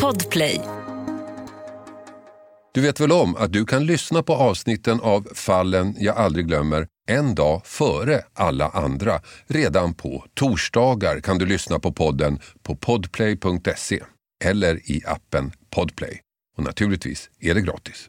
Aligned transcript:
Podplay. 0.00 0.60
Du 2.74 2.80
vet 2.80 3.00
väl 3.00 3.12
om 3.12 3.36
att 3.36 3.52
du 3.52 3.64
kan 3.64 3.86
lyssna 3.86 4.22
på 4.22 4.34
avsnitten 4.34 5.00
av 5.00 5.28
Fallen 5.34 5.94
jag 5.98 6.16
aldrig 6.16 6.46
glömmer 6.46 6.86
en 7.08 7.34
dag 7.34 7.62
före 7.64 8.20
alla 8.34 8.68
andra. 8.68 9.20
Redan 9.46 9.94
på 9.94 10.24
torsdagar 10.34 11.20
kan 11.20 11.38
du 11.38 11.46
lyssna 11.46 11.78
på 11.78 11.92
podden 11.92 12.38
på 12.62 12.76
podplay.se 12.76 14.00
eller 14.44 14.90
i 14.90 15.02
appen 15.06 15.52
Podplay. 15.70 16.20
Och 16.56 16.64
naturligtvis 16.64 17.30
är 17.40 17.54
det 17.54 17.60
gratis. 17.60 18.08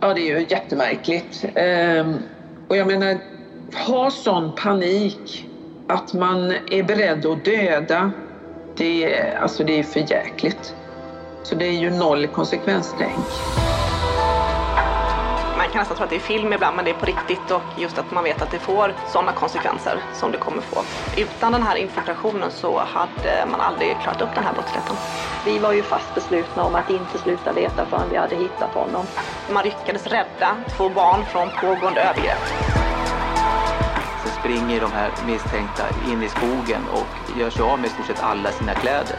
Ja, 0.00 0.14
det 0.14 0.20
är 0.20 0.38
ju 0.38 0.46
jättemärkligt. 0.50 1.44
Ehm, 1.54 2.14
och 2.68 2.76
jag 2.76 2.86
menar, 2.86 3.18
ha 3.86 4.10
sån 4.10 4.54
panik 4.54 5.47
att 5.88 6.12
man 6.12 6.52
är 6.70 6.82
beredd 6.82 7.26
att 7.26 7.44
döda, 7.44 8.10
det 8.76 9.14
är, 9.14 9.38
alltså 9.38 9.64
det 9.64 9.78
är 9.78 9.82
för 9.82 10.10
jäkligt. 10.10 10.74
Så 11.42 11.54
det 11.54 11.66
är 11.66 11.72
ju 11.72 11.90
noll 11.90 12.26
konsekvenstänk. 12.26 13.26
Man 15.56 15.68
kan 15.72 15.78
nästan 15.78 15.96
tro 15.96 16.04
att 16.04 16.10
det 16.10 16.16
är 16.16 16.20
film 16.20 16.52
ibland, 16.52 16.76
men 16.76 16.84
det 16.84 16.90
är 16.90 16.94
på 16.94 17.06
riktigt 17.06 17.50
och 17.50 17.62
just 17.78 17.98
att 17.98 18.10
man 18.10 18.24
vet 18.24 18.42
att 18.42 18.50
det 18.50 18.58
får 18.58 18.94
sådana 19.12 19.32
konsekvenser 19.32 19.98
som 20.14 20.32
det 20.32 20.38
kommer 20.38 20.62
få. 20.62 20.82
Utan 21.16 21.52
den 21.52 21.62
här 21.62 21.76
infiltrationen 21.76 22.50
så 22.50 22.78
hade 22.78 23.46
man 23.50 23.60
aldrig 23.60 23.96
klarat 24.02 24.20
upp 24.20 24.34
den 24.34 24.44
här 24.44 24.52
brottsligheten. 24.52 24.96
Vi 25.44 25.58
var 25.58 25.72
ju 25.72 25.82
fast 25.82 26.14
beslutna 26.14 26.62
om 26.62 26.74
att 26.74 26.90
inte 26.90 27.18
sluta 27.18 27.52
leta 27.52 27.86
förrän 27.86 28.10
vi 28.10 28.16
hade 28.16 28.36
hittat 28.36 28.74
honom. 28.74 29.06
Man 29.52 29.64
lyckades 29.64 30.06
rädda 30.06 30.56
två 30.76 30.88
barn 30.88 31.24
från 31.24 31.48
pågående 31.60 32.00
övergrepp. 32.00 32.78
Springer 34.48 34.80
de 34.80 34.92
här 34.92 35.10
misstänkta 35.26 35.84
in 36.10 36.22
i 36.22 36.28
skogen 36.28 36.82
och 36.92 37.38
gör 37.38 37.50
sig 37.50 37.62
av 37.62 37.78
med 37.78 37.86
i 37.86 37.90
stort 37.90 38.06
sett 38.06 38.22
alla 38.22 38.52
sina 38.52 38.74
kläder. 38.74 39.16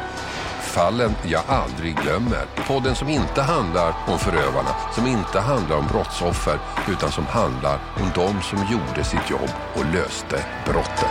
Fallen 0.61 1.11
jag 1.25 1.41
aldrig 1.47 1.95
glömmer. 1.95 2.45
Podden 2.67 2.95
som 2.95 3.09
inte 3.09 3.41
handlar 3.41 3.93
om 4.07 4.19
förövarna, 4.19 4.69
som 4.91 5.07
inte 5.07 5.39
handlar 5.39 5.77
om 5.77 5.87
brottsoffer, 5.87 6.59
utan 6.89 7.11
som 7.11 7.25
handlar 7.25 7.79
om 7.95 8.11
de 8.15 8.41
som 8.41 8.59
gjorde 8.71 9.03
sitt 9.03 9.29
jobb 9.29 9.51
och 9.73 9.85
löste 9.93 10.45
brotten. 10.65 11.09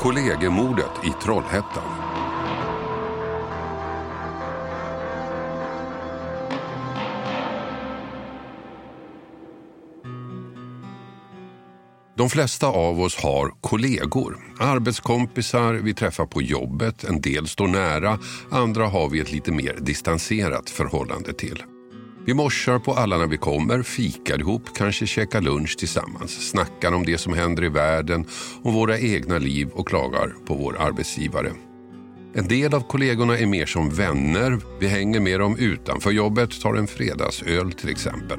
Kollegemordet 0.00 1.04
i 1.04 1.10
Trollhättan. 1.10 2.03
De 12.24 12.30
flesta 12.30 12.66
av 12.66 13.00
oss 13.00 13.16
har 13.16 13.52
kollegor, 13.60 14.36
arbetskompisar 14.58 15.74
vi 15.74 15.94
träffar 15.94 16.26
på 16.26 16.42
jobbet. 16.42 17.04
En 17.04 17.20
del 17.20 17.48
står 17.48 17.66
nära, 17.66 18.18
andra 18.50 18.86
har 18.86 19.08
vi 19.08 19.20
ett 19.20 19.32
lite 19.32 19.52
mer 19.52 19.78
distanserat 19.80 20.70
förhållande 20.70 21.32
till. 21.32 21.62
Vi 22.26 22.34
morsar 22.34 22.78
på 22.78 22.92
alla 22.92 23.18
när 23.18 23.26
vi 23.26 23.36
kommer, 23.36 23.82
fikar 23.82 24.40
ihop, 24.40 24.62
kanske 24.76 25.06
käkar 25.06 25.40
lunch 25.40 25.76
tillsammans, 25.78 26.50
snackar 26.50 26.92
om 26.92 27.04
det 27.04 27.18
som 27.18 27.32
händer 27.32 27.64
i 27.64 27.68
världen, 27.68 28.26
om 28.62 28.74
våra 28.74 28.98
egna 28.98 29.38
liv 29.38 29.68
och 29.68 29.88
klagar 29.88 30.34
på 30.46 30.54
vår 30.54 30.76
arbetsgivare. 30.80 31.52
En 32.34 32.48
del 32.48 32.74
av 32.74 32.80
kollegorna 32.80 33.38
är 33.38 33.46
mer 33.46 33.66
som 33.66 33.90
vänner. 33.90 34.60
Vi 34.80 34.88
hänger 34.88 35.20
med 35.20 35.40
dem 35.40 35.56
utanför 35.58 36.10
jobbet, 36.10 36.60
tar 36.60 36.74
en 36.74 36.86
fredagsöl 36.86 37.72
till 37.72 37.88
exempel. 37.88 38.38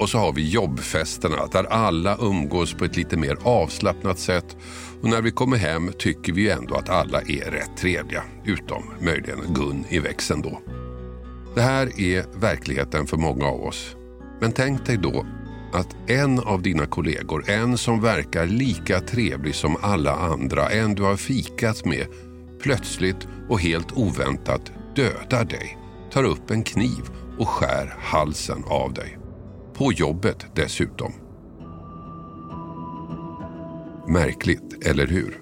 Och 0.00 0.08
så 0.08 0.18
har 0.18 0.32
vi 0.32 0.50
jobbfesterna 0.50 1.46
där 1.52 1.64
alla 1.64 2.16
umgås 2.20 2.74
på 2.74 2.84
ett 2.84 2.96
lite 2.96 3.16
mer 3.16 3.36
avslappnat 3.42 4.18
sätt. 4.18 4.56
Och 5.02 5.08
när 5.08 5.22
vi 5.22 5.30
kommer 5.30 5.56
hem 5.56 5.92
tycker 5.98 6.32
vi 6.32 6.42
ju 6.42 6.50
ändå 6.50 6.74
att 6.74 6.88
alla 6.88 7.20
är 7.20 7.50
rätt 7.50 7.76
trevliga. 7.76 8.22
Utom 8.44 8.82
möjligen 9.00 9.54
Gun 9.54 9.84
i 9.88 9.98
växeln 9.98 10.42
då. 10.42 10.60
Det 11.54 11.60
här 11.60 12.00
är 12.00 12.40
verkligheten 12.40 13.06
för 13.06 13.16
många 13.16 13.46
av 13.46 13.64
oss. 13.64 13.96
Men 14.40 14.52
tänk 14.52 14.86
dig 14.86 14.96
då 14.96 15.26
att 15.72 15.96
en 16.06 16.38
av 16.38 16.62
dina 16.62 16.86
kollegor, 16.86 17.50
en 17.50 17.78
som 17.78 18.00
verkar 18.00 18.46
lika 18.46 19.00
trevlig 19.00 19.54
som 19.54 19.76
alla 19.80 20.14
andra, 20.14 20.70
en 20.70 20.94
du 20.94 21.02
har 21.02 21.16
fikat 21.16 21.84
med, 21.84 22.06
plötsligt 22.62 23.28
och 23.48 23.60
helt 23.60 23.92
oväntat 23.92 24.72
dödar 24.96 25.44
dig, 25.44 25.78
tar 26.12 26.24
upp 26.24 26.50
en 26.50 26.62
kniv 26.62 27.02
och 27.38 27.48
skär 27.48 27.96
halsen 27.98 28.64
av 28.66 28.92
dig. 28.92 29.19
På 29.80 29.92
jobbet 29.92 30.46
dessutom. 30.54 31.12
Märkligt, 34.08 34.86
eller 34.86 35.06
hur? 35.06 35.40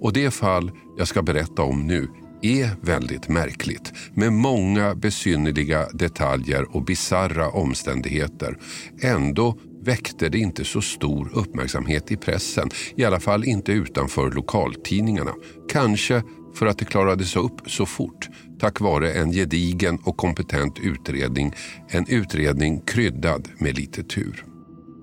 Och 0.00 0.12
det 0.12 0.30
fall 0.30 0.70
jag 0.98 1.08
ska 1.08 1.22
berätta 1.22 1.62
om 1.62 1.86
nu 1.86 2.08
är 2.42 2.70
väldigt 2.80 3.28
märkligt 3.28 3.92
med 4.14 4.32
många 4.32 4.94
besynnerliga 4.94 5.88
detaljer 5.92 6.76
och 6.76 6.84
bizarra 6.84 7.50
omständigheter. 7.50 8.58
Ändå 9.02 9.58
väckte 9.84 10.28
det 10.28 10.38
inte 10.38 10.64
så 10.64 10.80
stor 10.80 11.30
uppmärksamhet 11.34 12.12
i 12.12 12.16
pressen, 12.16 12.70
i 12.96 13.04
alla 13.04 13.20
fall 13.20 13.44
inte 13.44 13.72
utanför 13.72 14.30
lokaltidningarna. 14.30 15.32
Kanske 15.68 16.22
för 16.54 16.66
att 16.66 16.78
det 16.78 16.84
klarades 16.84 17.36
upp 17.36 17.60
så 17.66 17.86
fort 17.86 18.28
tack 18.60 18.80
vare 18.80 19.12
en 19.12 19.32
gedigen 19.32 19.98
och 20.04 20.16
kompetent 20.16 20.78
utredning. 20.78 21.52
En 21.88 22.06
utredning 22.08 22.80
kryddad 22.80 23.48
med 23.58 23.78
lite 23.78 24.02
tur. 24.02 24.44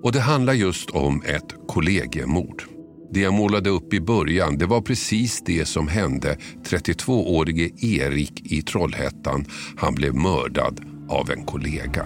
Och 0.03 0.11
det 0.11 0.19
handlar 0.19 0.53
just 0.53 0.89
om 0.89 1.23
ett 1.25 1.55
kollegiemord. 1.67 2.63
Det 3.11 3.19
jag 3.19 3.33
målade 3.33 3.69
upp 3.69 3.93
i 3.93 4.01
början 4.01 4.57
det 4.57 4.65
var 4.65 4.81
precis 4.81 5.41
det 5.45 5.67
som 5.67 5.87
hände 5.87 6.37
32-årige 6.63 7.69
Erik 7.85 8.51
i 8.51 8.61
Trollhättan. 8.61 9.45
Han 9.77 9.95
blev 9.95 10.15
mördad 10.15 10.81
av 11.09 11.31
en 11.31 11.45
kollega. 11.45 12.05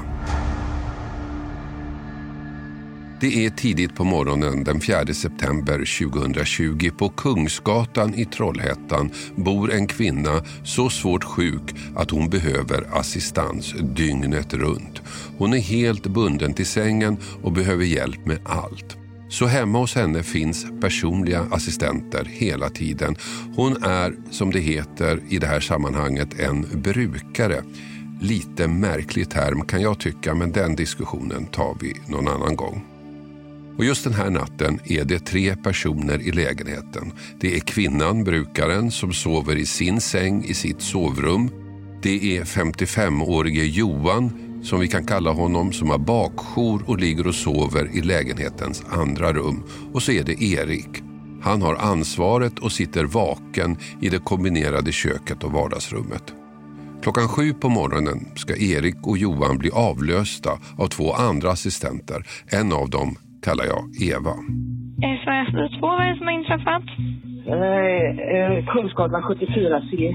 Det 3.23 3.45
är 3.45 3.50
tidigt 3.50 3.95
på 3.95 4.03
morgonen 4.03 4.63
den 4.63 4.81
4 4.81 5.06
september 5.06 6.07
2020. 6.09 6.89
På 6.97 7.09
Kungsgatan 7.09 8.13
i 8.16 8.25
Trollhättan 8.25 9.11
bor 9.35 9.73
en 9.73 9.88
kvinna 9.88 10.44
så 10.63 10.89
svårt 10.89 11.23
sjuk 11.23 11.75
att 11.95 12.11
hon 12.11 12.29
behöver 12.29 12.97
assistans 13.00 13.73
dygnet 13.81 14.53
runt. 14.53 15.01
Hon 15.38 15.53
är 15.53 15.57
helt 15.57 16.07
bunden 16.07 16.53
till 16.53 16.66
sängen 16.66 17.17
och 17.44 17.51
behöver 17.51 17.85
hjälp 17.85 18.25
med 18.25 18.39
allt. 18.45 18.97
Så 19.29 19.45
hemma 19.45 19.79
hos 19.79 19.95
henne 19.95 20.23
finns 20.23 20.66
personliga 20.81 21.47
assistenter 21.51 22.28
hela 22.29 22.69
tiden. 22.69 23.16
Hon 23.55 23.84
är, 23.84 24.16
som 24.31 24.51
det 24.51 24.59
heter 24.59 25.19
i 25.29 25.38
det 25.38 25.47
här 25.47 25.59
sammanhanget, 25.59 26.40
en 26.40 26.81
brukare. 26.81 27.63
Lite 28.22 28.67
märklig 28.67 29.29
term 29.29 29.61
kan 29.61 29.81
jag 29.81 30.00
tycka, 30.00 30.35
men 30.35 30.51
den 30.51 30.75
diskussionen 30.75 31.45
tar 31.45 31.78
vi 31.81 32.01
någon 32.07 32.28
annan 32.28 32.55
gång. 32.55 32.92
Och 33.78 33.85
just 33.85 34.03
den 34.03 34.13
här 34.13 34.29
natten 34.29 34.79
är 34.85 35.06
det 35.06 35.19
tre 35.19 35.56
personer 35.56 36.22
i 36.22 36.31
lägenheten. 36.31 37.11
Det 37.39 37.56
är 37.56 37.59
kvinnan, 37.59 38.23
brukaren, 38.23 38.91
som 38.91 39.13
sover 39.13 39.56
i 39.56 39.66
sin 39.66 40.01
säng 40.01 40.44
i 40.44 40.53
sitt 40.53 40.81
sovrum. 40.81 41.50
Det 42.01 42.38
är 42.38 42.44
55-årige 42.44 43.63
Johan, 43.63 44.31
som 44.63 44.79
vi 44.79 44.88
kan 44.88 45.06
kalla 45.06 45.31
honom, 45.31 45.73
som 45.73 45.89
har 45.89 45.97
bakjour 45.97 46.84
och 46.85 47.00
ligger 47.00 47.28
och 47.28 47.35
sover 47.35 47.89
i 47.94 48.01
lägenhetens 48.01 48.84
andra 48.89 49.34
rum. 49.34 49.63
Och 49.94 50.03
så 50.03 50.11
är 50.11 50.23
det 50.23 50.44
Erik. 50.44 50.90
Han 51.41 51.61
har 51.61 51.75
ansvaret 51.75 52.59
och 52.59 52.72
sitter 52.72 53.05
vaken 53.05 53.78
i 54.01 54.09
det 54.09 54.19
kombinerade 54.19 54.91
köket 54.91 55.44
och 55.44 55.51
vardagsrummet. 55.51 56.23
Klockan 57.01 57.28
sju 57.28 57.53
på 57.53 57.69
morgonen 57.69 58.28
ska 58.35 58.55
Erik 58.55 58.95
och 59.01 59.17
Johan 59.17 59.57
bli 59.57 59.69
avlösta 59.72 60.59
av 60.78 60.88
två 60.88 61.13
andra 61.13 61.51
assistenter. 61.51 62.28
En 62.47 62.73
av 62.73 62.90
dem 62.90 63.17
kallar 63.47 63.65
jag 63.73 63.81
Eva. 64.11 64.33
SOS 65.19 65.79
2, 65.79 65.87
vad 65.87 66.01
är 66.05 66.09
det 66.11 66.17
som 66.17 66.27
har 66.27 66.33
inträffat? 66.41 66.85
Eh, 67.53 68.66
Kungsgatan 68.73 69.22
74C. 69.23 70.13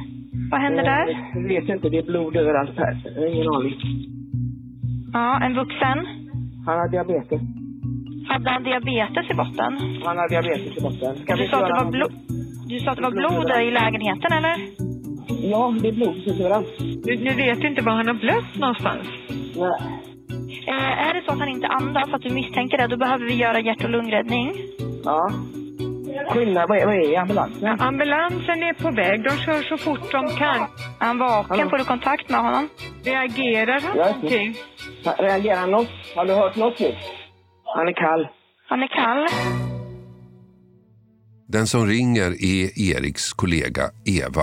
Vad 0.50 0.60
händer 0.60 0.82
där? 0.82 1.06
Jag 1.34 1.48
vet 1.48 1.68
inte, 1.68 1.88
det 1.88 1.98
är 1.98 2.02
blod 2.02 2.36
överallt 2.36 2.76
här. 2.76 3.02
Jag 3.04 3.20
har 3.22 3.26
ingen 3.34 3.48
aning. 3.54 3.74
Ja, 5.12 5.40
en 5.44 5.54
vuxen. 5.54 5.98
Han 6.66 6.78
har 6.78 6.88
diabetes. 6.88 7.40
Hade 8.28 8.50
han 8.50 8.62
diabetes 8.62 9.30
i 9.30 9.34
botten? 9.34 9.72
Han 10.04 10.16
har 10.18 10.28
diabetes 10.28 10.76
i 10.78 10.80
botten. 10.80 11.16
Ska 11.16 11.36
Du 11.36 11.42
vi 11.42 11.48
sa, 11.48 11.56
att 11.56 11.68
det 11.68 11.84
var 11.84 11.90
blod, 11.90 12.12
du 12.68 12.78
sa 12.80 12.90
att 12.90 12.96
det 12.96 13.02
var 13.02 13.10
blod 13.10 13.50
i 13.68 13.70
lägenheten, 13.70 14.32
eller? 14.32 14.56
Ja, 15.50 15.74
det 15.82 15.88
är 15.88 15.92
blod 15.92 16.14
precis 16.14 16.40
överallt. 16.40 16.74
Du, 17.04 17.16
nu 17.16 17.34
vet 17.34 17.64
inte 17.64 17.82
var 17.82 17.92
han 17.92 18.06
har 18.06 18.14
blött 18.14 18.56
någonstans. 18.60 19.06
Nej. 19.56 20.07
Eh, 20.68 21.08
är 21.08 21.14
det 21.14 21.22
så 21.26 21.32
att 21.32 21.38
han 21.38 21.48
inte 21.48 21.66
andas, 21.66 22.08
att 22.12 22.22
du 22.22 22.30
misstänker 22.30 22.78
det, 22.78 22.86
då 22.86 22.96
behöver 22.96 23.24
vi 23.24 23.34
göra 23.34 23.60
hjärt 23.60 23.84
och 23.84 23.90
lungräddning. 23.90 24.56
Ja. 25.04 25.30
Skillnad, 26.30 26.68
vad 26.68 26.78
är, 26.78 26.86
vad 26.86 26.94
är 26.94 27.18
ambulansen? 27.18 27.80
Ambulansen 27.80 28.62
är 28.62 28.72
på 28.72 28.90
väg. 28.90 29.24
De 29.24 29.30
kör 29.30 29.62
så 29.62 29.76
fort 29.78 30.12
de 30.12 30.28
kan. 30.28 30.56
Är 31.00 31.06
han 31.06 31.18
vaken? 31.18 31.58
Hallå? 31.58 31.70
Får 31.70 31.78
du 31.78 31.84
kontakt 31.84 32.30
med 32.30 32.40
honom? 32.40 32.68
Reagerar 33.04 33.80
han 33.80 33.96
någonting? 33.96 34.54
Reagerar 35.18 35.56
han 35.56 35.70
något? 35.70 35.88
Har 36.16 36.24
du 36.26 36.32
hört 36.34 36.56
något 36.56 36.80
nu? 36.80 36.96
Han 37.64 37.88
är 37.88 37.92
kall. 37.92 38.28
Han 38.68 38.82
är 38.82 38.88
kall. 38.88 39.26
Den 41.48 41.66
som 41.66 41.86
ringer 41.86 42.30
är 42.30 42.94
Eriks 42.96 43.32
kollega 43.32 43.82
Eva. 44.06 44.42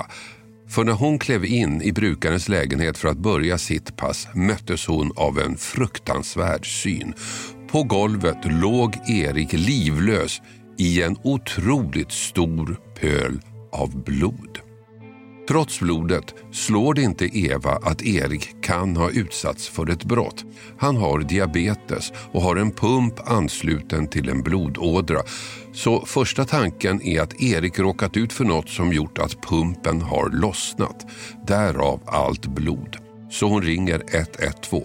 För 0.68 0.84
när 0.84 0.94
hon 0.94 1.20
klev 1.20 1.46
in 1.46 1.82
i 1.82 1.92
brukarens 1.92 2.50
lägenhet 2.50 2.98
för 2.98 3.08
att 3.08 3.18
börja 3.18 3.58
sitt 3.58 3.98
pass 3.98 4.28
möttes 4.34 4.86
hon 4.88 5.12
av 5.16 5.40
en 5.40 5.58
fruktansvärd 5.58 6.84
syn. 6.84 7.14
På 7.72 7.84
golvet 7.84 8.38
låg 8.44 8.96
Erik 9.10 9.54
livlös 9.54 10.42
i 10.78 11.04
en 11.04 11.18
otroligt 11.24 12.12
stor 12.12 12.80
pöl 13.00 13.42
av 13.72 14.04
blod. 14.04 14.60
Trots 15.48 15.80
blodet 15.80 16.36
slår 16.52 16.94
det 16.94 17.02
inte 17.02 17.38
Eva 17.38 17.72
att 17.72 18.02
Erik 18.02 18.64
kan 18.64 18.98
ha 18.98 19.10
utsatts 19.10 19.70
för 19.70 19.90
ett 19.90 20.04
brott. 20.04 20.46
Han 20.78 20.98
har 20.98 21.20
diabetes 21.20 22.14
och 22.32 22.42
har 22.42 22.56
en 22.56 22.72
pump 22.72 23.30
ansluten 23.30 24.08
till 24.08 24.30
en 24.30 24.42
blodådra. 24.42 25.22
Så 25.76 26.06
första 26.06 26.46
tanken 26.46 27.02
är 27.02 27.22
att 27.22 27.42
Erik 27.42 27.80
råkat 27.80 28.18
ut 28.18 28.34
för 28.34 28.46
något 28.46 28.70
som 28.70 28.94
gjort 28.94 29.18
att 29.18 29.42
pumpen 29.42 30.02
har 30.02 30.30
lossnat. 30.30 31.06
Därav 31.48 32.02
allt 32.06 32.46
blod. 32.46 32.98
Så 33.30 33.48
hon 33.48 33.62
ringer 33.62 34.04
112. 34.12 34.84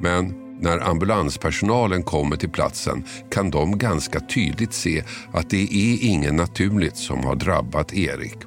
Men 0.00 0.34
när 0.60 0.88
ambulanspersonalen 0.88 2.02
kommer 2.02 2.36
till 2.36 2.50
platsen 2.50 3.04
kan 3.30 3.50
de 3.50 3.78
ganska 3.78 4.20
tydligt 4.20 4.72
se 4.72 5.04
att 5.32 5.50
det 5.50 5.62
är 5.62 5.98
ingen 6.02 6.36
naturligt 6.36 6.96
som 6.96 7.24
har 7.24 7.34
drabbat 7.34 7.94
Erik. 7.94 8.38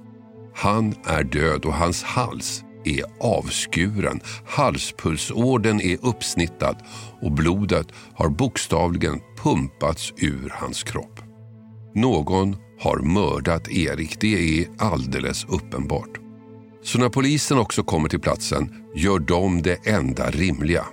Han 0.56 0.96
är 1.06 1.24
död 1.24 1.66
och 1.66 1.74
hans 1.74 2.04
hals 2.04 2.63
är 2.86 3.04
avskuren. 3.19 4.19
Halspulsådern 4.48 5.81
är 5.81 5.98
uppsnittad 6.02 6.75
och 7.22 7.31
blodet 7.31 7.88
har 8.13 8.30
bokstavligen 8.30 9.19
pumpats 9.44 10.13
ur 10.18 10.54
hans 10.56 10.84
kropp. 10.84 11.20
Någon 11.93 12.55
har 12.79 12.99
mördat 12.99 13.69
Erik, 13.71 14.21
det 14.21 14.59
är 14.59 14.67
alldeles 14.77 15.45
uppenbart. 15.49 16.19
Så 16.83 16.99
när 16.99 17.09
polisen 17.09 17.57
också 17.57 17.83
kommer 17.83 18.09
till 18.09 18.19
platsen 18.19 18.73
gör 18.95 19.19
de 19.19 19.61
det 19.61 19.88
enda 19.88 20.31
rimliga. 20.31 20.85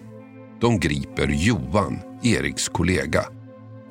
De 0.60 0.80
griper 0.80 1.28
Johan, 1.28 1.98
Eriks 2.22 2.68
kollega. 2.68 3.24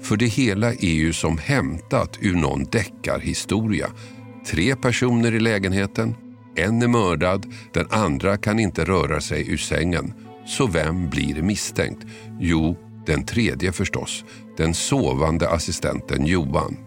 För 0.01 0.17
det 0.17 0.25
hela 0.25 0.67
är 0.73 0.93
ju 0.93 1.13
som 1.13 1.37
hämtat 1.37 2.17
ur 2.21 2.35
någon 2.35 2.63
deckarhistoria. 2.63 3.87
Tre 4.47 4.75
personer 4.75 5.35
i 5.35 5.39
lägenheten, 5.39 6.15
en 6.55 6.81
är 6.81 6.87
mördad, 6.87 7.45
den 7.73 7.87
andra 7.89 8.37
kan 8.37 8.59
inte 8.59 8.85
röra 8.85 9.21
sig 9.21 9.51
ur 9.51 9.57
sängen. 9.57 10.13
Så 10.45 10.67
vem 10.67 11.09
blir 11.09 11.41
misstänkt? 11.41 12.05
Jo, 12.39 12.77
den 13.05 13.25
tredje 13.25 13.71
förstås, 13.71 14.25
den 14.57 14.73
sovande 14.73 15.49
assistenten 15.49 16.25
Johan. 16.25 16.86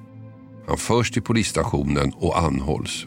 Han 0.71 0.79
förs 0.79 1.11
till 1.11 1.23
polisstationen 1.23 2.13
och 2.17 2.39
anhålls. 2.39 3.07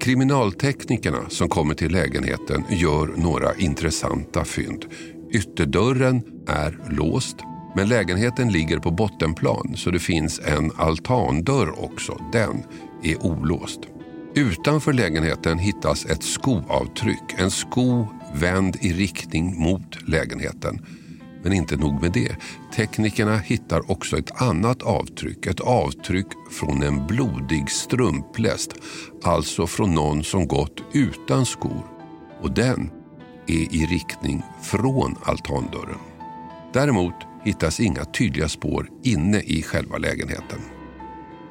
Kriminalteknikerna 0.00 1.28
som 1.28 1.48
kommer 1.48 1.74
till 1.74 1.92
lägenheten 1.92 2.64
gör 2.70 3.06
några 3.16 3.54
intressanta 3.54 4.44
fynd. 4.44 4.84
Ytterdörren 5.32 6.22
är 6.48 6.78
låst 6.90 7.36
men 7.76 7.88
lägenheten 7.88 8.52
ligger 8.52 8.78
på 8.78 8.90
bottenplan 8.90 9.72
så 9.76 9.90
det 9.90 9.98
finns 9.98 10.40
en 10.44 10.72
altandörr 10.76 11.84
också. 11.84 12.24
Den 12.32 12.62
är 13.02 13.26
olåst. 13.26 13.80
Utanför 14.34 14.92
lägenheten 14.92 15.58
hittas 15.58 16.06
ett 16.06 16.22
skoavtryck. 16.22 17.34
En 17.38 17.50
sko 17.50 18.06
vänd 18.34 18.76
i 18.80 18.92
riktning 18.92 19.60
mot 19.62 20.08
lägenheten. 20.08 20.86
Men 21.42 21.52
inte 21.52 21.76
nog 21.76 22.02
med 22.02 22.12
det. 22.12 22.36
Teknikerna 22.76 23.36
hittar 23.36 23.90
också 23.90 24.18
ett 24.18 24.42
annat 24.42 24.82
avtryck. 24.82 25.46
Ett 25.46 25.60
avtryck 25.60 26.26
från 26.50 26.82
en 26.82 27.06
blodig 27.06 27.70
strumpläst. 27.70 28.74
Alltså 29.22 29.66
från 29.66 29.94
någon 29.94 30.24
som 30.24 30.46
gått 30.46 30.82
utan 30.92 31.46
skor. 31.46 31.86
Och 32.40 32.52
den 32.52 32.90
är 33.46 33.74
i 33.74 33.86
riktning 33.86 34.42
från 34.62 35.16
altandörren. 35.22 35.98
Däremot 36.72 37.14
hittas 37.44 37.80
inga 37.80 38.04
tydliga 38.04 38.48
spår 38.48 38.88
inne 39.02 39.40
i 39.40 39.62
själva 39.62 39.98
lägenheten. 39.98 40.58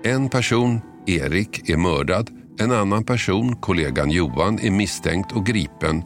En 0.03 0.29
person, 0.29 0.81
Erik, 1.05 1.69
är 1.69 1.77
mördad. 1.77 2.29
En 2.59 2.71
annan 2.71 3.03
person, 3.03 3.55
kollegan 3.55 4.11
Johan, 4.11 4.59
är 4.59 4.71
misstänkt 4.71 5.31
och 5.31 5.45
gripen. 5.45 6.03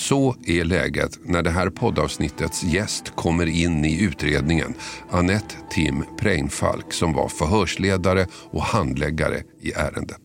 Så 0.00 0.36
är 0.46 0.64
läget 0.64 1.18
när 1.24 1.42
det 1.42 1.50
här 1.50 1.70
poddavsnittets 1.70 2.62
gäst 2.62 3.12
kommer 3.14 3.46
in 3.46 3.84
i 3.84 4.02
utredningen. 4.02 4.74
Annette 5.10 5.54
Tim 5.70 6.04
Preinfalk 6.18 6.92
som 6.92 7.12
var 7.12 7.28
förhörsledare 7.28 8.26
och 8.50 8.62
handläggare 8.62 9.42
i 9.60 9.72
ärendet. 9.72 10.20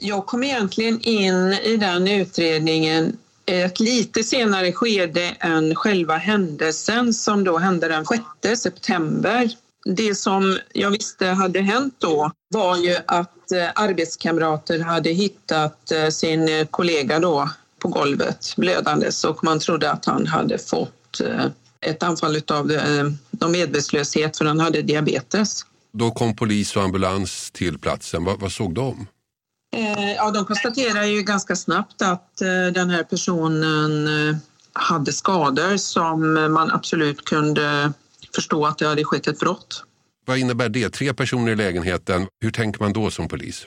Jag 0.00 0.26
kom 0.26 0.42
egentligen 0.42 1.00
in 1.00 1.52
i 1.52 1.76
den 1.76 2.08
utredningen 2.08 3.16
ett 3.46 3.80
lite 3.80 4.22
senare 4.22 4.72
skede 4.72 5.36
än 5.40 5.74
själva 5.74 6.16
händelsen 6.16 7.14
som 7.14 7.44
då 7.44 7.58
hände 7.58 7.88
den 7.88 8.04
6 8.42 8.60
september. 8.62 9.50
Det 9.84 10.14
som 10.14 10.58
jag 10.72 10.90
visste 10.90 11.26
hade 11.26 11.60
hänt 11.60 11.94
då 11.98 12.30
var 12.48 12.76
ju 12.76 12.96
att 13.06 13.52
eh, 13.52 13.68
arbetskamrater 13.74 14.78
hade 14.78 15.10
hittat 15.10 15.92
eh, 15.92 16.08
sin 16.08 16.66
kollega 16.70 17.18
då 17.18 17.48
på 17.80 17.88
golvet 17.88 18.54
blödandes 18.56 19.24
och 19.24 19.44
man 19.44 19.58
trodde 19.58 19.90
att 19.90 20.04
han 20.04 20.26
hade 20.26 20.58
fått 20.58 21.20
eh, 21.20 21.46
ett 21.80 22.02
anfall 22.02 22.40
av 22.48 23.50
medvetslöshet 23.50 24.36
för 24.36 24.44
han 24.44 24.60
hade 24.60 24.82
diabetes. 24.82 25.64
Då 25.92 26.10
kom 26.10 26.36
polis 26.36 26.76
och 26.76 26.82
ambulans 26.82 27.50
till 27.50 27.78
platsen. 27.78 28.24
Vad, 28.24 28.40
vad 28.40 28.52
såg 28.52 28.74
de? 28.74 29.06
Eh, 29.76 30.12
ja, 30.12 30.30
de 30.30 30.44
konstaterar 30.44 31.04
ju 31.04 31.22
ganska 31.22 31.56
snabbt 31.56 32.02
att 32.02 32.40
eh, 32.40 32.72
den 32.74 32.90
här 32.90 33.02
personen 33.02 34.06
eh, 34.06 34.36
hade 34.72 35.12
skador 35.12 35.76
som 35.76 36.32
man 36.52 36.70
absolut 36.70 37.24
kunde 37.24 37.92
förstå 38.34 38.66
att 38.66 38.78
det 38.78 38.86
hade 38.86 39.04
skett 39.04 39.26
ett 39.26 39.38
brott. 39.38 39.84
Vad 40.26 40.38
innebär 40.38 40.68
det? 40.68 40.90
Tre 40.90 41.14
personer 41.14 41.52
i 41.52 41.56
lägenheten. 41.56 42.26
Hur 42.40 42.50
tänker 42.50 42.80
man 42.80 42.92
då 42.92 43.10
som 43.10 43.28
polis? 43.28 43.66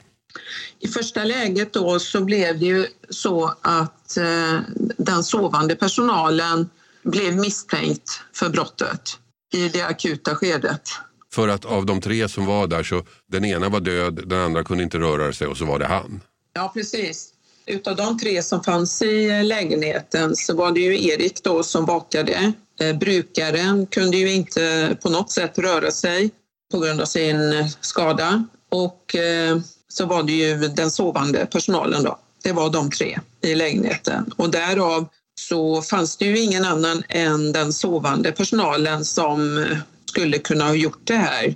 I 0.80 0.88
första 0.88 1.24
läget 1.24 1.72
då 1.72 1.98
så 1.98 2.24
blev 2.24 2.58
det 2.58 2.66
ju 2.66 2.86
så 3.10 3.54
att 3.60 4.18
den 4.96 5.24
sovande 5.24 5.76
personalen 5.76 6.68
blev 7.02 7.36
misstänkt 7.36 8.20
för 8.32 8.48
brottet 8.48 9.18
i 9.54 9.68
det 9.68 9.82
akuta 9.82 10.34
skedet. 10.34 10.82
För 11.34 11.48
att 11.48 11.64
av 11.64 11.86
de 11.86 12.00
tre 12.00 12.28
som 12.28 12.46
var 12.46 12.66
där 12.66 12.82
så 12.82 13.02
den 13.26 13.44
ena 13.44 13.68
var 13.68 13.80
död, 13.80 14.20
den 14.26 14.40
andra 14.40 14.64
kunde 14.64 14.84
inte 14.84 14.98
röra 14.98 15.32
sig 15.32 15.46
och 15.46 15.56
så 15.56 15.64
var 15.64 15.78
det 15.78 15.86
han. 15.86 16.20
Ja, 16.52 16.70
precis. 16.74 17.30
Utav 17.66 17.96
de 17.96 18.18
tre 18.18 18.42
som 18.42 18.62
fanns 18.64 19.02
i 19.02 19.42
lägenheten 19.42 20.36
så 20.36 20.56
var 20.56 20.72
det 20.72 20.80
ju 20.80 21.08
Erik 21.08 21.42
då 21.42 21.62
som 21.62 21.84
vakade. 21.84 22.52
Eh, 22.80 22.96
brukaren 22.96 23.86
kunde 23.86 24.16
ju 24.16 24.32
inte 24.32 24.96
på 25.02 25.10
något 25.10 25.30
sätt 25.30 25.58
röra 25.58 25.90
sig 25.90 26.30
på 26.72 26.78
grund 26.78 27.00
av 27.00 27.04
sin 27.04 27.68
skada. 27.80 28.44
Och 28.70 29.14
eh, 29.14 29.58
så 29.94 30.06
var 30.06 30.22
det 30.22 30.32
ju 30.32 30.56
den 30.56 30.90
sovande 30.90 31.46
personalen 31.46 32.02
då. 32.02 32.18
Det 32.42 32.52
var 32.52 32.70
de 32.70 32.90
tre 32.90 33.18
i 33.42 33.54
lägenheten 33.54 34.32
och 34.36 34.50
därav 34.50 35.08
så 35.40 35.82
fanns 35.82 36.16
det 36.16 36.24
ju 36.24 36.38
ingen 36.38 36.64
annan 36.64 37.02
än 37.08 37.52
den 37.52 37.72
sovande 37.72 38.32
personalen 38.32 39.04
som 39.04 39.66
skulle 40.06 40.38
kunna 40.38 40.64
ha 40.64 40.74
gjort 40.74 41.00
det 41.04 41.16
här. 41.16 41.54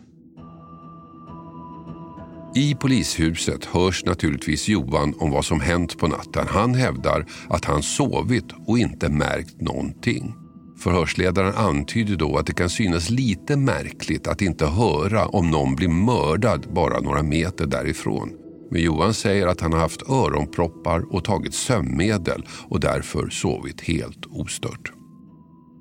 I 2.55 2.75
polishuset 2.75 3.65
hörs 3.65 4.05
naturligtvis 4.05 4.69
Johan 4.69 5.15
om 5.19 5.31
vad 5.31 5.45
som 5.45 5.61
hänt 5.61 5.99
på 5.99 6.07
natten. 6.07 6.47
Han 6.49 6.75
hävdar 6.75 7.27
att 7.49 7.65
han 7.65 7.83
sovit 7.83 8.45
och 8.67 8.79
inte 8.79 9.09
märkt 9.09 9.61
någonting. 9.61 10.35
Förhörsledaren 10.79 11.55
antyder 11.55 12.17
då 12.17 12.37
att 12.37 12.47
det 12.47 12.55
kan 12.55 12.71
synas 12.71 13.11
lite 13.11 13.57
märkligt 13.57 14.27
att 14.27 14.43
inte 14.43 14.67
höra 14.67 15.27
om 15.27 15.51
någon 15.51 15.75
blir 15.75 15.89
mördad 15.89 16.67
bara 16.75 17.01
några 17.01 17.23
meter 17.23 17.67
därifrån. 17.67 18.31
Men 18.71 18.83
Johan 18.83 19.15
säger 19.15 19.47
att 19.47 19.61
han 19.61 19.73
har 19.73 19.81
haft 19.81 20.11
öronproppar 20.11 21.15
och 21.15 21.25
tagit 21.25 21.55
sömnmedel 21.55 22.47
och 22.69 22.81
därför 22.81 23.31
sovit 23.31 23.81
helt 23.81 24.27
ostört. 24.27 24.93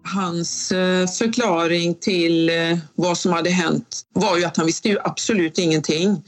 Hans 0.03 0.71
eh, 0.71 1.07
förklaring 1.07 1.95
till 1.95 2.49
eh, 2.49 2.77
vad 2.95 3.17
som 3.17 3.33
hade 3.33 3.49
hänt 3.49 4.01
var 4.13 4.37
ju 4.37 4.43
att 4.43 4.57
han 4.57 4.65
visste 4.65 4.89
ju 4.89 4.97
absolut 5.03 5.57
ingenting. 5.57 6.23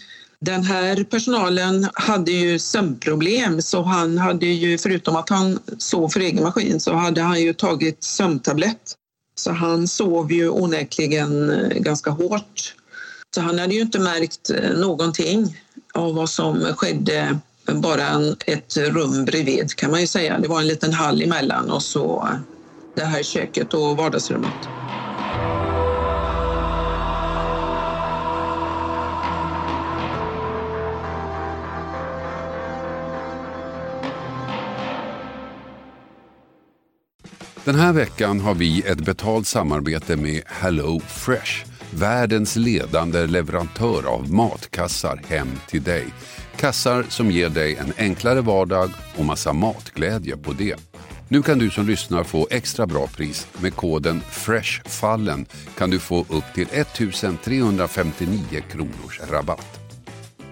Den 0.46 0.64
här 0.64 1.04
personalen 1.04 1.88
hade 1.94 2.32
ju 2.32 2.60
sömnproblem 2.60 3.62
så 3.62 3.82
han 3.82 4.18
hade 4.18 4.46
ju, 4.46 4.78
förutom 4.78 5.16
att 5.16 5.30
han 5.30 5.60
sov 5.78 6.10
för 6.10 6.20
egen 6.20 6.44
maskin, 6.44 6.80
så 6.80 6.94
hade 6.94 7.22
han 7.22 7.42
ju 7.42 7.54
tagit 7.54 8.04
sömntablett. 8.04 8.96
Så 9.36 9.52
han 9.52 9.88
sov 9.88 10.32
ju 10.32 10.50
onekligen 10.50 11.50
eh, 11.50 11.78
ganska 11.78 12.10
hårt. 12.10 12.76
Så 13.36 13.42
han 13.42 13.60
hade 13.60 13.74
ju 13.74 13.82
inte 13.82 14.00
märkt 14.00 14.50
eh, 14.50 14.78
någonting 14.78 15.58
av 15.94 16.16
vad 16.16 16.30
som 16.30 16.60
skedde 16.76 17.40
bara 17.74 18.36
ett 18.46 18.78
rum 18.78 19.26
bredvid 19.26 19.76
kan 19.76 19.92
man 19.92 20.02
ju 20.02 20.08
säga. 20.08 20.40
Det 20.40 20.48
var 20.48 20.60
en 20.60 20.68
liten 20.68 20.94
hall 20.94 21.22
emellan 21.22 21.72
och 21.72 21.84
så 21.84 22.28
eh, 22.32 22.40
det 22.96 23.06
här 23.06 23.24
köket 23.24 23.74
och 23.74 23.98
vardagsrummet. 23.98 24.68
Den 37.70 37.80
här 37.80 37.94
veckan 37.94 38.40
har 38.40 38.54
vi 38.54 38.82
ett 38.82 39.00
betalt 39.00 39.48
samarbete 39.48 40.16
med 40.16 40.42
Hello 40.46 41.00
Fresh. 41.00 41.66
Världens 41.92 42.56
ledande 42.56 43.28
leverantör 43.28 44.08
av 44.08 44.32
matkassar 44.32 45.22
hem 45.28 45.48
till 45.68 45.84
dig. 45.84 46.06
Kassar 46.58 47.06
som 47.10 47.32
ger 47.32 47.50
dig 47.50 47.76
en 47.76 47.94
enklare 47.98 48.42
vardag 48.42 48.90
och 49.18 49.26
massa 49.26 49.54
matglädje 49.54 50.38
på 50.38 50.54
det. 50.54 50.76
Nu 51.28 51.42
kan 51.42 51.60
du 51.60 51.70
som 51.70 51.88
lyssnar 51.88 52.24
få 52.24 52.48
extra 52.52 52.88
bra 52.88 53.08
pris. 53.08 53.48
Med 53.62 53.76
koden 53.76 54.22
FRESHFALLEN 54.30 55.46
kan 55.78 55.90
du 55.90 56.00
få 56.00 56.20
upp 56.20 56.54
till 56.56 56.68
1359 56.72 58.40
kronors 58.72 59.22
rabatt. 59.32 59.80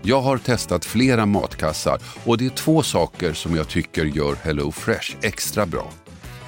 Jag 0.02 0.22
har 0.22 0.38
testat 0.38 0.86
flera 0.86 1.26
matkassar 1.26 2.00
och 2.26 2.38
det 2.38 2.46
är 2.46 2.50
två 2.50 2.84
saker 2.84 3.34
som 3.34 3.56
jag 3.56 3.68
tycker 3.68 4.06
gör 4.06 4.36
Hello 4.36 4.72
Fresh 4.72 5.16
extra 5.22 5.66
bra. 5.66 5.92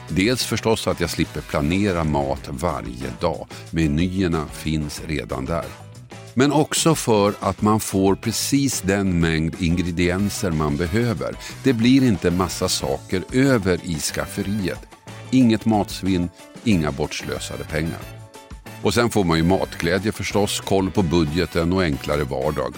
Dels 0.10 0.46
förstås 0.46 0.88
att 0.88 1.00
jag 1.00 1.10
slipper 1.10 1.42
planera 1.42 2.04
mat 2.04 2.50
varje 2.50 3.14
dag. 3.22 3.48
Menyerna 3.72 4.46
finns 4.48 5.02
redan 5.08 5.46
där. 5.46 5.66
Men 6.34 6.52
också 6.52 6.96
för 6.96 7.34
att 7.40 7.62
man 7.62 7.80
får 7.80 8.16
precis 8.16 8.82
den 8.82 9.20
mängd 9.20 9.56
ingredienser 9.60 10.52
man 10.52 10.78
behöver. 10.78 11.36
Det 11.64 11.74
blir 11.74 12.04
inte 12.04 12.32
massa 12.32 12.70
saker 12.70 13.24
över 13.34 13.80
i 13.84 13.96
skafferiet. 13.96 14.80
Inget 15.32 15.66
matsvinn, 15.66 16.30
inga 16.64 16.92
bortslösade 16.92 17.64
pengar. 17.64 18.00
Och 18.82 18.94
sen 18.94 19.10
får 19.10 19.24
man 19.24 19.38
ju 19.38 19.44
matglädje 19.44 20.12
förstås, 20.12 20.60
koll 20.60 20.92
på 20.92 21.02
budgeten 21.02 21.74
och 21.74 21.84
enklare 21.84 22.24
vardag. 22.24 22.74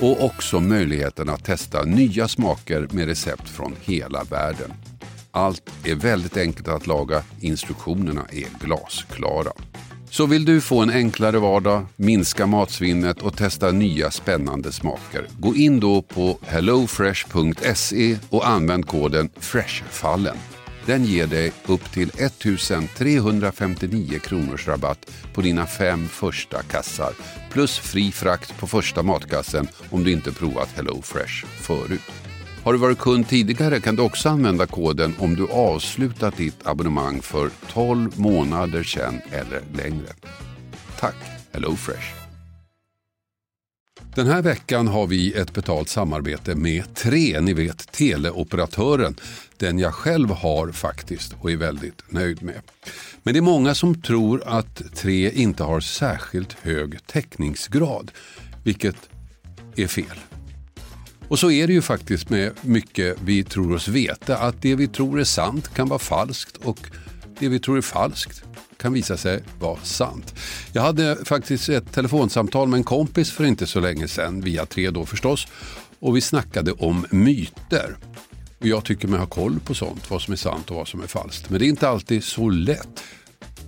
Och 0.00 0.24
också 0.24 0.60
möjligheten 0.60 1.28
att 1.28 1.44
testa 1.44 1.82
nya 1.82 2.28
smaker 2.28 2.88
med 2.90 3.06
recept 3.06 3.48
från 3.48 3.74
hela 3.84 4.24
världen. 4.24 4.72
Allt 5.34 5.70
är 5.84 5.94
väldigt 5.94 6.36
enkelt 6.36 6.68
att 6.68 6.86
laga, 6.86 7.22
instruktionerna 7.40 8.26
är 8.32 8.66
glasklara. 8.66 9.52
Så 10.10 10.26
vill 10.26 10.44
du 10.44 10.60
få 10.60 10.80
en 10.80 10.90
enklare 10.90 11.38
vardag, 11.38 11.86
minska 11.96 12.46
matsvinnet 12.46 13.22
och 13.22 13.36
testa 13.36 13.70
nya 13.70 14.10
spännande 14.10 14.72
smaker. 14.72 15.26
Gå 15.38 15.54
in 15.54 15.80
då 15.80 16.02
på 16.02 16.38
hellofresh.se 16.42 18.18
och 18.30 18.48
använd 18.48 18.86
koden 18.86 19.30
FRESHFALLEN. 19.36 20.36
Den 20.86 21.04
ger 21.04 21.26
dig 21.26 21.52
upp 21.66 21.92
till 21.92 22.10
1359 22.18 24.18
kronors 24.18 24.68
rabatt 24.68 25.10
på 25.34 25.40
dina 25.40 25.66
fem 25.66 26.08
första 26.08 26.62
kassar 26.62 27.12
plus 27.52 27.78
fri 27.78 28.12
frakt 28.12 28.58
på 28.58 28.66
första 28.66 29.02
matkassen 29.02 29.68
om 29.90 30.04
du 30.04 30.12
inte 30.12 30.32
provat 30.32 30.68
HelloFresh 30.76 31.46
förut. 31.46 32.31
Har 32.64 32.72
du 32.72 32.78
varit 32.78 32.98
kund 32.98 33.28
tidigare 33.28 33.80
kan 33.80 33.96
du 33.96 34.02
också 34.02 34.28
använda 34.28 34.66
koden 34.66 35.14
om 35.18 35.34
du 35.34 35.46
avslutat 35.46 36.36
ditt 36.36 36.66
abonnemang 36.66 37.22
för 37.22 37.50
12 37.72 38.20
månader 38.20 38.82
sedan 38.82 39.20
eller 39.30 39.62
längre. 39.74 40.06
Tack 41.00 41.14
HelloFresh! 41.52 42.14
Den 44.14 44.26
här 44.26 44.42
veckan 44.42 44.88
har 44.88 45.06
vi 45.06 45.32
ett 45.32 45.52
betalt 45.52 45.88
samarbete 45.88 46.54
med 46.54 46.94
Tre, 46.94 47.40
ni 47.40 47.54
vet 47.54 47.92
teleoperatören. 47.92 49.16
Den 49.56 49.78
jag 49.78 49.94
själv 49.94 50.30
har 50.30 50.72
faktiskt 50.72 51.36
och 51.40 51.50
är 51.50 51.56
väldigt 51.56 52.12
nöjd 52.12 52.42
med. 52.42 52.60
Men 53.22 53.34
det 53.34 53.40
är 53.40 53.42
många 53.42 53.74
som 53.74 54.02
tror 54.02 54.42
att 54.46 54.82
Tre 54.94 55.30
inte 55.30 55.62
har 55.62 55.80
särskilt 55.80 56.52
hög 56.52 57.06
täckningsgrad, 57.06 58.10
vilket 58.64 58.96
är 59.76 59.86
fel. 59.86 60.18
Och 61.28 61.38
så 61.38 61.50
är 61.50 61.66
det 61.66 61.72
ju 61.72 61.82
faktiskt 61.82 62.30
med 62.30 62.52
mycket 62.60 63.16
vi 63.24 63.44
tror 63.44 63.74
oss 63.74 63.88
veta. 63.88 64.36
Att 64.36 64.62
det 64.62 64.74
vi 64.74 64.88
tror 64.88 65.20
är 65.20 65.24
sant 65.24 65.74
kan 65.74 65.88
vara 65.88 65.98
falskt 65.98 66.56
och 66.56 66.78
det 67.38 67.48
vi 67.48 67.60
tror 67.60 67.76
är 67.76 67.82
falskt 67.82 68.44
kan 68.76 68.92
visa 68.92 69.16
sig 69.16 69.42
vara 69.60 69.78
sant. 69.82 70.34
Jag 70.72 70.82
hade 70.82 71.24
faktiskt 71.24 71.68
ett 71.68 71.92
telefonsamtal 71.92 72.68
med 72.68 72.78
en 72.78 72.84
kompis 72.84 73.30
för 73.30 73.44
inte 73.44 73.66
så 73.66 73.80
länge 73.80 74.08
sedan, 74.08 74.40
via 74.40 74.66
tre 74.66 74.90
då 74.90 75.06
förstås. 75.06 75.46
Och 75.98 76.16
vi 76.16 76.20
snackade 76.20 76.72
om 76.72 77.06
myter. 77.10 77.96
Och 78.58 78.66
jag 78.66 78.84
tycker 78.84 79.08
mig 79.08 79.18
ha 79.18 79.26
koll 79.26 79.60
på 79.60 79.74
sånt, 79.74 80.10
vad 80.10 80.22
som 80.22 80.32
är 80.32 80.36
sant 80.36 80.70
och 80.70 80.76
vad 80.76 80.88
som 80.88 81.02
är 81.02 81.06
falskt. 81.06 81.50
Men 81.50 81.58
det 81.58 81.66
är 81.66 81.68
inte 81.68 81.88
alltid 81.88 82.24
så 82.24 82.50
lätt. 82.50 83.02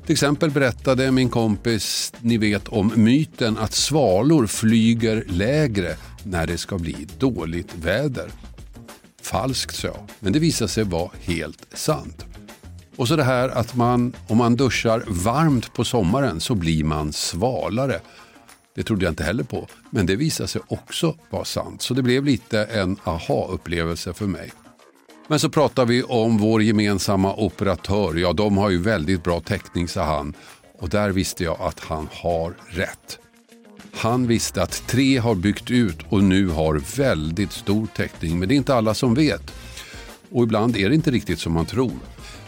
Till 0.06 0.12
exempel 0.12 0.50
berättade 0.50 1.10
min 1.10 1.28
kompis, 1.28 2.12
ni 2.20 2.38
vet 2.38 2.68
om 2.68 2.92
myten 2.94 3.58
att 3.58 3.72
svalor 3.72 4.46
flyger 4.46 5.24
lägre 5.28 5.96
när 6.24 6.46
det 6.46 6.58
ska 6.58 6.78
bli 6.78 7.06
dåligt 7.18 7.74
väder. 7.74 8.30
Falskt 9.22 9.76
sa 9.76 9.88
jag, 9.88 10.08
men 10.20 10.32
det 10.32 10.38
visade 10.38 10.68
sig 10.68 10.84
vara 10.84 11.10
helt 11.20 11.66
sant. 11.74 12.24
Och 12.96 13.08
så 13.08 13.16
det 13.16 13.24
här 13.24 13.48
att 13.48 13.74
man, 13.74 14.12
om 14.28 14.38
man 14.38 14.56
duschar 14.56 15.04
varmt 15.06 15.74
på 15.74 15.84
sommaren 15.84 16.40
så 16.40 16.54
blir 16.54 16.84
man 16.84 17.12
svalare. 17.12 18.00
Det 18.74 18.82
trodde 18.82 19.04
jag 19.04 19.12
inte 19.12 19.24
heller 19.24 19.44
på, 19.44 19.68
men 19.90 20.06
det 20.06 20.16
visade 20.16 20.48
sig 20.48 20.62
också 20.68 21.14
vara 21.30 21.44
sant. 21.44 21.82
Så 21.82 21.94
det 21.94 22.02
blev 22.02 22.24
lite 22.24 22.64
en 22.64 22.96
aha-upplevelse 23.04 24.12
för 24.12 24.26
mig. 24.26 24.52
Men 25.28 25.40
så 25.40 25.48
pratar 25.48 25.86
vi 25.86 26.02
om 26.02 26.38
vår 26.38 26.62
gemensamma 26.62 27.34
operatör. 27.34 28.14
Ja, 28.14 28.32
de 28.32 28.56
har 28.56 28.70
ju 28.70 28.78
väldigt 28.78 29.24
bra 29.24 29.40
täckning, 29.40 29.88
sa 29.88 30.04
han. 30.04 30.34
Och 30.78 30.88
där 30.88 31.10
visste 31.10 31.44
jag 31.44 31.60
att 31.60 31.80
han 31.80 32.08
har 32.12 32.54
rätt. 32.68 33.18
Han 33.96 34.26
visste 34.26 34.62
att 34.62 34.82
tre 34.86 35.18
har 35.18 35.34
byggt 35.34 35.70
ut 35.70 35.98
och 36.08 36.24
nu 36.24 36.48
har 36.48 36.96
väldigt 36.96 37.52
stor 37.52 37.86
täckning. 37.86 38.38
Men 38.38 38.48
det 38.48 38.54
är 38.54 38.56
inte 38.56 38.74
alla 38.74 38.94
som 38.94 39.14
vet. 39.14 39.54
Och 40.30 40.42
ibland 40.42 40.76
är 40.76 40.88
det 40.88 40.94
inte 40.94 41.10
riktigt 41.10 41.38
som 41.38 41.52
man 41.52 41.66
tror. 41.66 41.92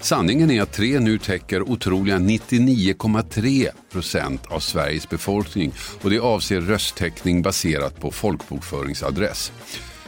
Sanningen 0.00 0.50
är 0.50 0.62
att 0.62 0.72
tre 0.72 1.00
nu 1.00 1.18
täcker 1.18 1.62
otroliga 1.62 2.18
99,3 2.18 3.68
procent 3.92 4.46
av 4.46 4.60
Sveriges 4.60 5.08
befolkning 5.08 5.72
och 6.02 6.10
det 6.10 6.18
avser 6.18 6.60
rösttäckning 6.60 7.42
baserat 7.42 8.00
på 8.00 8.10
folkbokföringsadress. 8.10 9.52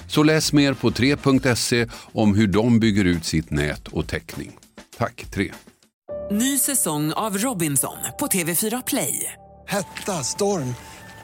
Så 0.09 0.23
läs 0.23 0.52
mer 0.52 0.75
på 0.75 0.90
3.se 0.90 1.87
om 2.12 2.35
hur 2.35 2.47
de 2.47 2.80
bygger 2.80 3.04
ut 3.04 3.25
sitt 3.25 3.50
nät 3.50 3.88
och 3.88 4.07
täckning. 4.07 4.57
Tack 4.99 5.26
3. 5.30 5.52
Ny 6.30 6.59
säsong 6.59 7.12
av 7.12 7.38
Robinson 7.38 7.97
på 8.21 8.26
TV4 8.26 8.83
Play. 8.87 9.33
Hetta, 9.68 10.12
storm, 10.12 10.75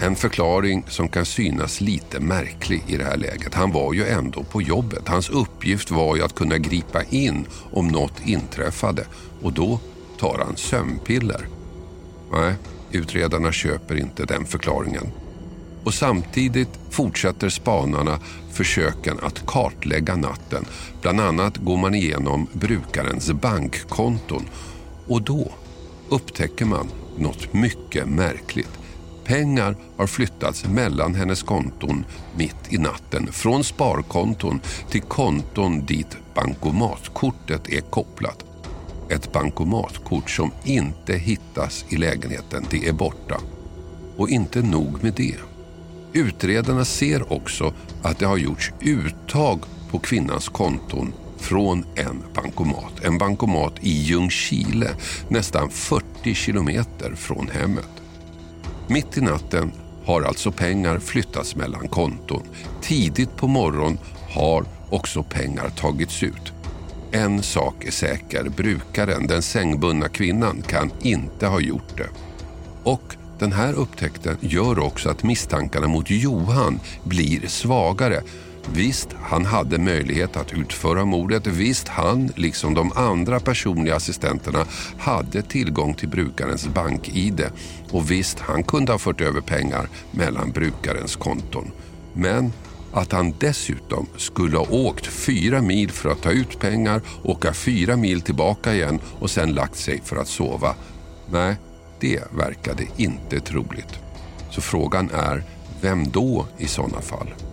En 0.00 0.16
förklaring 0.16 0.84
som 0.88 1.08
kan 1.08 1.26
synas 1.26 1.80
lite 1.80 2.20
märklig 2.20 2.84
i 2.86 2.96
det 2.96 3.04
här 3.04 3.16
läget. 3.16 3.54
Han 3.54 3.72
var 3.72 3.92
ju 3.92 4.06
ändå 4.06 4.42
på 4.42 4.62
jobbet. 4.62 5.08
Hans 5.08 5.30
uppgift 5.30 5.90
var 5.90 6.16
ju 6.16 6.22
att 6.22 6.34
kunna 6.34 6.58
gripa 6.58 7.02
in 7.02 7.46
om 7.72 7.88
något 7.88 8.26
inträffade 8.26 9.06
och 9.42 9.52
då 9.52 9.80
tar 10.18 10.38
han 10.38 10.56
sömnpiller. 10.56 11.48
Nej, 12.32 12.54
utredarna 12.92 13.52
köper 13.52 13.96
inte 13.96 14.24
den 14.24 14.44
förklaringen. 14.44 15.12
Och 15.84 15.94
samtidigt 15.94 16.78
fortsätter 16.90 17.48
spanarna 17.48 18.18
försöken 18.52 19.18
att 19.22 19.46
kartlägga 19.46 20.16
natten. 20.16 20.64
Bland 21.02 21.20
annat 21.20 21.56
går 21.56 21.76
man 21.76 21.94
igenom 21.94 22.46
brukarens 22.52 23.32
bankkonton 23.32 24.48
och 25.06 25.22
då 25.22 25.52
upptäcker 26.08 26.64
man 26.64 26.88
något 27.16 27.52
mycket 27.52 28.06
märkligt. 28.06 28.78
Pengar 29.28 29.76
har 29.96 30.06
flyttats 30.06 30.64
mellan 30.64 31.14
hennes 31.14 31.42
konton 31.42 32.04
mitt 32.36 32.72
i 32.72 32.78
natten. 32.78 33.32
Från 33.32 33.64
sparkonton 33.64 34.60
till 34.90 35.00
konton 35.00 35.86
dit 35.86 36.16
bankomatkortet 36.34 37.68
är 37.68 37.80
kopplat. 37.80 38.44
Ett 39.10 39.32
bankomatkort 39.32 40.30
som 40.30 40.50
inte 40.64 41.14
hittas 41.14 41.84
i 41.88 41.96
lägenheten. 41.96 42.66
Det 42.70 42.88
är 42.88 42.92
borta. 42.92 43.40
Och 44.16 44.28
inte 44.28 44.62
nog 44.62 45.02
med 45.02 45.14
det. 45.16 45.36
Utredarna 46.12 46.84
ser 46.84 47.32
också 47.32 47.72
att 48.02 48.18
det 48.18 48.26
har 48.26 48.36
gjorts 48.36 48.72
uttag 48.80 49.60
på 49.90 49.98
kvinnans 49.98 50.48
konton 50.48 51.12
från 51.38 51.84
en 51.94 52.22
bankomat. 52.34 53.04
En 53.04 53.18
bankomat 53.18 53.74
i 53.80 53.90
Ljungskile, 53.90 54.90
nästan 55.28 55.70
40 55.70 56.34
kilometer 56.34 57.14
från 57.14 57.48
hemmet. 57.48 57.88
Mitt 58.90 59.16
i 59.16 59.20
natten 59.20 59.72
har 60.04 60.22
alltså 60.22 60.52
pengar 60.52 60.98
flyttats 60.98 61.56
mellan 61.56 61.88
konton. 61.88 62.42
Tidigt 62.82 63.36
på 63.36 63.48
morgon 63.48 63.98
har 64.30 64.64
också 64.90 65.22
pengar 65.22 65.68
tagits 65.68 66.22
ut. 66.22 66.52
En 67.12 67.42
sak 67.42 67.84
är 67.84 67.90
säker, 67.90 68.48
brukaren, 68.48 69.26
den 69.26 69.42
sängbundna 69.42 70.08
kvinnan, 70.08 70.62
kan 70.62 70.90
inte 71.02 71.46
ha 71.46 71.60
gjort 71.60 71.96
det. 71.96 72.08
Och 72.82 73.16
den 73.38 73.52
här 73.52 73.72
upptäckten 73.72 74.36
gör 74.40 74.78
också 74.78 75.10
att 75.10 75.22
misstankarna 75.22 75.88
mot 75.88 76.10
Johan 76.10 76.80
blir 77.04 77.46
svagare. 77.46 78.22
Visst, 78.72 79.08
han 79.22 79.44
hade 79.44 79.78
möjlighet 79.78 80.36
att 80.36 80.52
utföra 80.52 81.04
mordet. 81.04 81.46
Visst, 81.46 81.88
han, 81.88 82.32
liksom 82.36 82.74
de 82.74 82.92
andra 82.92 83.40
personliga 83.40 83.96
assistenterna, 83.96 84.64
hade 84.98 85.42
tillgång 85.42 85.94
till 85.94 86.08
brukarens 86.08 86.68
bank-id. 86.68 87.44
Och 87.90 88.10
visst, 88.10 88.38
han 88.38 88.62
kunde 88.62 88.92
ha 88.92 88.98
fört 88.98 89.20
över 89.20 89.40
pengar 89.40 89.88
mellan 90.10 90.50
brukarens 90.50 91.16
konton. 91.16 91.70
Men 92.14 92.52
att 92.92 93.12
han 93.12 93.34
dessutom 93.38 94.06
skulle 94.16 94.58
ha 94.58 94.66
åkt 94.70 95.06
fyra 95.06 95.62
mil 95.62 95.90
för 95.90 96.10
att 96.10 96.22
ta 96.22 96.30
ut 96.30 96.60
pengar, 96.60 97.02
åka 97.22 97.52
fyra 97.52 97.96
mil 97.96 98.20
tillbaka 98.20 98.74
igen 98.74 99.00
och 99.20 99.30
sen 99.30 99.54
lagt 99.54 99.76
sig 99.76 100.00
för 100.04 100.16
att 100.16 100.28
sova. 100.28 100.74
Nej, 101.30 101.56
det 102.00 102.32
verkade 102.32 102.84
inte 102.96 103.40
troligt. 103.40 103.98
Så 104.50 104.60
frågan 104.60 105.10
är, 105.14 105.42
vem 105.80 106.10
då 106.10 106.46
i 106.58 106.66
sådana 106.66 107.00
fall? 107.00 107.47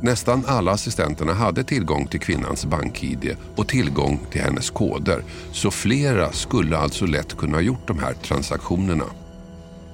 Nästan 0.00 0.44
alla 0.46 0.72
assistenterna 0.72 1.34
hade 1.34 1.64
tillgång 1.64 2.06
till 2.06 2.20
kvinnans 2.20 2.66
bank-id 2.66 3.36
och 3.56 3.68
tillgång 3.68 4.20
till 4.30 4.40
hennes 4.40 4.70
koder. 4.70 5.22
Så 5.52 5.70
flera 5.70 6.32
skulle 6.32 6.78
alltså 6.78 7.06
lätt 7.06 7.36
kunna 7.36 7.56
ha 7.56 7.62
gjort 7.62 7.86
de 7.86 7.98
här 7.98 8.14
transaktionerna. 8.14 9.04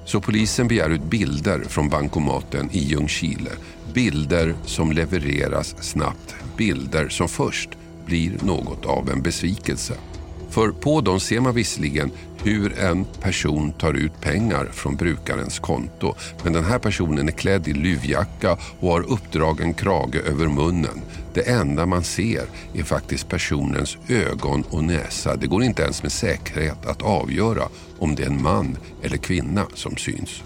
Så 0.05 0.21
polisen 0.21 0.67
begär 0.67 0.89
ut 0.89 1.03
bilder 1.03 1.63
från 1.67 1.89
bankomaten 1.89 2.69
i 2.71 2.79
Ljungskile. 2.79 3.51
Bilder 3.93 4.55
som 4.65 4.91
levereras 4.91 5.75
snabbt. 5.79 6.35
Bilder 6.57 7.09
som 7.09 7.27
först 7.27 7.69
blir 8.05 8.37
något 8.41 8.85
av 8.85 9.09
en 9.09 9.21
besvikelse. 9.21 9.93
För 10.53 10.71
på 10.71 11.01
dem 11.01 11.19
ser 11.19 11.39
man 11.39 11.55
visserligen 11.55 12.11
hur 12.43 12.79
en 12.79 13.05
person 13.05 13.71
tar 13.71 13.93
ut 13.93 14.21
pengar 14.21 14.69
från 14.73 14.95
brukarens 14.95 15.59
konto. 15.59 16.15
Men 16.43 16.53
den 16.53 16.63
här 16.63 16.79
personen 16.79 17.27
är 17.27 17.31
klädd 17.31 17.67
i 17.67 17.73
luvjacka 17.73 18.57
och 18.79 18.91
har 18.91 19.11
uppdragen 19.11 19.73
krage 19.73 20.15
över 20.15 20.47
munnen. 20.47 21.01
Det 21.33 21.41
enda 21.41 21.85
man 21.85 22.03
ser 22.03 22.45
är 22.73 22.83
faktiskt 22.83 23.29
personens 23.29 23.97
ögon 24.07 24.63
och 24.69 24.83
näsa. 24.83 25.35
Det 25.35 25.47
går 25.47 25.63
inte 25.63 25.81
ens 25.81 26.03
med 26.03 26.11
säkerhet 26.11 26.85
att 26.85 27.01
avgöra 27.01 27.67
om 27.99 28.15
det 28.15 28.23
är 28.23 28.27
en 28.27 28.43
man 28.43 28.77
eller 29.03 29.17
kvinna 29.17 29.65
som 29.73 29.97
syns. 29.97 30.43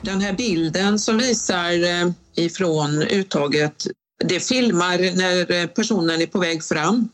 Den 0.00 0.20
här 0.20 0.32
bilden 0.32 0.98
som 0.98 1.18
visar 1.18 1.72
eh, 1.72 2.10
ifrån 2.34 3.02
uttaget, 3.02 3.86
det 4.24 4.40
filmar 4.40 5.16
när 5.16 5.52
eh, 5.52 5.66
personen 5.66 6.20
är 6.20 6.26
på 6.26 6.38
väg 6.38 6.64
fram 6.64 7.08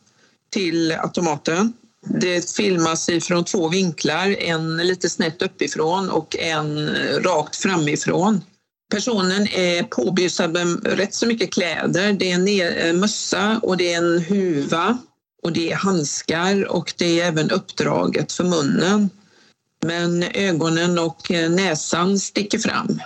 till 0.51 0.93
automaten. 0.93 1.73
Det 2.07 2.51
filmas 2.51 3.09
ifrån 3.09 3.45
två 3.45 3.69
vinklar, 3.69 4.37
en 4.39 4.77
lite 4.77 5.11
snett 5.11 5.43
uppifrån 5.43 6.11
och 6.11 6.37
en 6.37 6.89
rakt 7.23 7.57
framifrån. 7.57 8.41
Personen 8.91 9.49
är 9.49 9.83
påbysad 9.83 10.53
med 10.53 10.87
rätt 10.87 11.15
så 11.15 11.27
mycket 11.27 11.53
kläder. 11.53 12.13
Det 12.13 12.31
är 12.31 12.35
en 12.35 12.49
eh, 12.89 13.01
mössa 13.01 13.61
och 13.63 13.77
det 13.77 13.93
är 13.93 13.99
en 13.99 14.23
huva 14.23 14.99
och 15.43 15.53
det 15.53 15.73
är 15.73 15.77
handskar 15.77 16.69
och 16.69 16.95
det 16.97 17.21
är 17.21 17.27
även 17.27 17.51
uppdraget 17.51 18.33
för 18.33 18.45
munnen. 18.45 19.11
Men 19.85 20.23
ögonen 20.23 20.99
och 20.99 21.31
eh, 21.31 21.51
näsan 21.51 22.19
sticker 22.19 22.59
fram. 22.59 23.01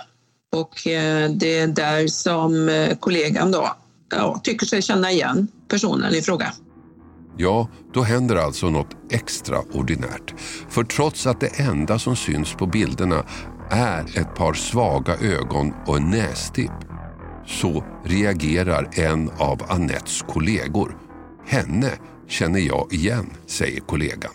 Och 0.51 0.87
eh, 0.87 1.31
det 1.31 1.57
är 1.57 1.67
där 1.67 2.07
som 2.07 2.69
kollegan 2.99 3.51
då 3.51 3.75
ja, 4.09 4.41
tycker 4.43 4.65
sig 4.65 4.81
känna 4.81 5.11
igen 5.11 5.47
personen 5.67 6.15
i 6.15 6.21
fråga. 6.21 6.53
Ja, 7.37 7.67
då 7.93 8.01
händer 8.01 8.35
alltså 8.35 8.69
något 8.69 8.97
extraordinärt. 9.11 10.33
För 10.69 10.83
trots 10.83 11.27
att 11.27 11.39
det 11.39 11.59
enda 11.59 11.99
som 11.99 12.15
syns 12.15 12.53
på 12.53 12.65
bilderna 12.65 13.25
är 13.69 14.19
ett 14.19 14.35
par 14.35 14.53
svaga 14.53 15.15
ögon 15.15 15.73
och 15.87 15.97
en 15.97 16.09
nästipp 16.09 16.71
så 17.45 17.83
reagerar 18.05 18.89
en 18.93 19.29
av 19.29 19.61
Anettes 19.67 20.21
kollegor. 20.21 20.97
Henne 21.47 21.91
känner 22.27 22.59
jag 22.59 22.93
igen, 22.93 23.29
säger 23.45 23.79
kollegan. 23.79 24.31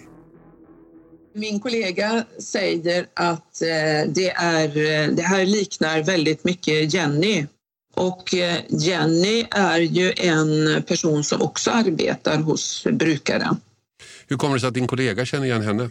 Min 1.35 1.61
kollega 1.61 2.25
säger 2.39 3.07
att 3.15 3.63
eh, 3.63 4.13
det, 4.13 4.31
är, 4.31 4.69
eh, 4.69 5.09
det 5.09 5.23
här 5.23 5.47
liknar 5.47 6.03
väldigt 6.03 6.45
mycket 6.45 6.95
Jenny 6.95 7.47
och 7.99 8.35
eh, 8.35 8.61
Jenny 8.69 9.47
är 9.51 9.81
ju 9.81 10.13
en 10.17 10.83
person 10.83 11.25
som 11.25 11.43
också 11.43 11.71
arbetar 11.71 12.39
hos 12.39 12.87
brukaren. 12.93 13.57
Hur 14.27 14.37
kommer 14.37 14.55
det 14.55 14.61
sig 14.61 14.69
att 14.69 14.75
din 14.75 14.87
kollega 14.87 15.25
känner 15.25 15.45
igen 15.45 15.63
henne? 15.63 15.91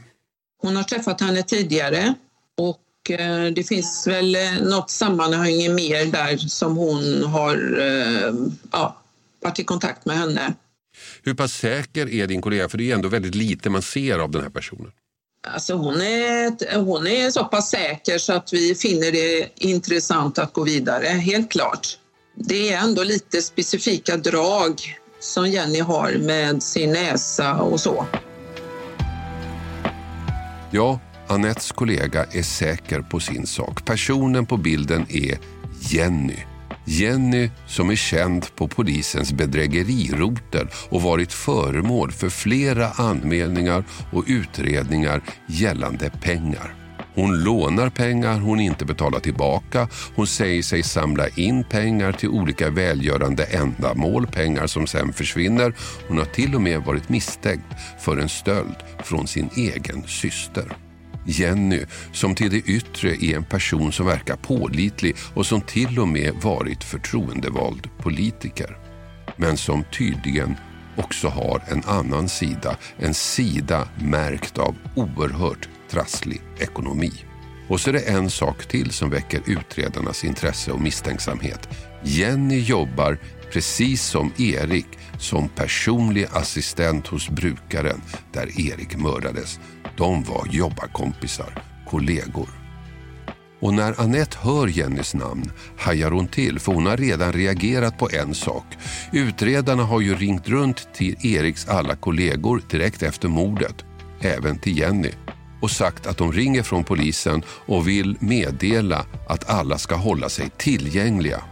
Hon 0.62 0.76
har 0.76 0.84
träffat 0.84 1.22
henne 1.22 1.44
tidigare 1.44 2.14
och 2.58 3.12
eh, 3.12 3.46
det 3.46 3.64
finns 3.64 4.08
väl 4.08 4.36
eh, 4.36 4.62
något 4.62 4.90
sammanhang 4.90 5.76
mer 5.76 6.06
där 6.06 6.38
som 6.38 6.78
hon 6.78 7.24
har 7.24 7.80
ja, 8.72 9.02
varit 9.42 9.60
i 9.60 9.64
kontakt 9.64 10.06
med 10.06 10.18
henne. 10.18 10.54
Hur 11.24 11.34
pass 11.34 11.54
säker 11.54 12.10
är 12.10 12.28
din 12.28 12.42
kollega? 12.42 12.70
För 12.70 12.78
det 12.78 12.92
är 12.92 12.96
ändå 12.96 13.10
väldigt 13.10 13.36
lite 13.36 13.70
man 13.70 13.82
ser 13.82 14.20
av 14.20 14.32
den 14.32 14.42
här 14.42 14.50
personen. 14.50 14.92
Alltså 15.54 15.74
hon, 15.74 16.02
är, 16.02 16.78
hon 16.80 17.08
är 17.08 17.32
så 17.32 17.44
pass 17.44 17.70
säker 17.70 18.18
så 18.18 18.34
att 18.34 18.54
vi 18.54 18.76
finner 18.76 19.12
det 19.12 19.50
intressant 19.56 20.40
att 20.40 20.54
gå 20.54 20.64
vidare, 20.64 21.06
helt 21.06 21.52
klart. 21.52 21.98
Det 22.36 22.74
är 22.74 22.78
ändå 22.78 23.04
lite 23.04 23.42
specifika 23.42 24.18
drag 24.18 24.82
som 25.20 25.48
Jenny 25.48 25.80
har 25.80 26.12
med 26.12 26.64
sin 26.64 26.92
näsa 26.94 27.56
och 27.56 27.80
så. 27.80 28.06
Ja, 30.72 31.00
Anettes 31.28 31.72
kollega 31.72 32.24
är 32.24 32.44
säker 32.44 33.02
på 33.02 33.20
sin 33.20 33.48
sak. 33.48 33.86
Personen 33.86 34.46
på 34.46 34.58
bilden 34.58 35.06
är 35.10 35.38
Jenny. 35.80 36.38
Jenny 36.90 37.50
som 37.66 37.90
är 37.90 37.96
känd 37.96 38.56
på 38.56 38.68
polisens 38.68 39.34
bedrägeriroter 39.34 40.68
och 40.90 41.02
varit 41.02 41.34
föremål 41.34 42.12
för 42.12 42.30
flera 42.30 42.90
anmälningar 42.90 43.84
och 44.12 44.24
utredningar 44.28 45.22
gällande 45.48 46.12
pengar. 46.22 46.74
Hon 47.16 47.44
lånar 47.44 47.90
pengar 47.90 48.40
hon 48.40 48.60
inte 48.60 48.86
betalar 48.86 49.20
tillbaka. 49.20 49.88
Hon 50.16 50.28
säger 50.28 50.64
sig 50.64 50.84
samla 50.84 51.28
in 51.28 51.64
pengar 51.64 52.12
till 52.12 52.30
olika 52.30 52.70
välgörande 52.70 53.44
ändamål, 53.44 54.28
pengar 54.28 54.68
som 54.68 54.88
sen 54.88 55.14
försvinner. 55.14 55.74
Hon 56.08 56.18
har 56.18 56.26
till 56.26 56.56
och 56.56 56.62
med 56.62 56.82
varit 56.82 57.10
misstänkt 57.10 57.66
för 58.00 58.18
en 58.18 58.30
stöld 58.30 58.76
från 59.04 59.28
sin 59.28 59.50
egen 59.56 60.04
syster. 60.08 60.87
Jenny, 61.28 61.86
som 62.12 62.36
till 62.36 62.50
det 62.50 62.58
yttre 62.58 63.10
är 63.10 63.36
en 63.36 63.44
person 63.44 63.92
som 63.92 64.06
verkar 64.06 64.36
pålitlig 64.36 65.16
och 65.34 65.46
som 65.46 65.62
till 65.62 66.00
och 66.00 66.08
med 66.08 66.34
varit 66.42 66.84
förtroendevald 66.84 67.90
politiker. 67.98 68.78
Men 69.36 69.58
som 69.58 69.84
tydligen 69.84 70.56
också 70.98 71.28
har 71.28 71.64
en 71.68 71.84
annan 71.86 72.30
sida, 72.30 72.78
en 72.98 73.14
sida 73.14 73.88
märkt 74.02 74.58
av 74.58 74.76
oerhört 74.96 75.70
trasslig 75.90 76.42
ekonomi. 76.60 77.12
Och 77.68 77.80
så 77.80 77.90
är 77.90 77.94
det 77.94 78.10
en 78.10 78.30
sak 78.30 78.66
till 78.66 78.92
som 78.92 79.10
väcker 79.10 79.42
utredarnas 79.46 80.24
intresse 80.24 80.72
och 80.72 80.82
misstänksamhet. 80.82 81.70
Jenny 82.04 82.60
jobbar, 82.60 83.18
precis 83.54 84.04
som 84.04 84.34
Erik, 84.38 84.88
som 85.18 85.50
personlig 85.50 86.28
assistent 86.32 87.08
hos 87.08 87.30
brukaren 87.30 88.02
där 88.34 88.62
Erik 88.62 88.98
mördades. 88.98 89.60
De 89.98 90.24
var 90.24 90.48
jobbarkompisar, 90.52 91.64
kollegor. 91.88 92.50
Och 93.60 93.74
när 93.74 94.02
Annette 94.02 94.38
hör 94.42 94.68
Jennys 94.68 95.14
namn 95.14 95.52
hajar 95.78 96.12
hon 96.12 96.28
till 96.28 96.60
för 96.60 96.72
hon 96.72 96.86
har 96.86 96.98
redan 96.98 97.34
reagerat 97.34 97.98
på 97.98 98.10
en 98.12 98.36
sak. 98.36 98.66
Utredarna 99.12 99.84
har 99.84 100.02
ju 100.02 100.16
ringt 100.16 100.48
runt 100.48 100.94
till 100.94 101.16
Eriks 101.24 101.68
alla 101.68 101.96
kollegor 101.96 102.62
direkt 102.70 103.04
efter 103.04 103.28
mordet, 103.28 103.86
även 104.22 104.60
till 104.60 104.78
Jenny 104.78 105.12
och 105.62 105.72
sagt 105.72 106.08
att 106.08 106.18
de 106.18 106.32
ringer 106.32 106.64
från 106.64 106.84
polisen 106.84 107.44
och 107.48 107.88
vill 107.88 108.18
meddela 108.20 109.06
att 109.28 109.50
alla 109.50 109.78
ska 109.78 109.96
hålla 109.96 110.30
sig 110.30 110.50
tillgängliga. 110.58 111.44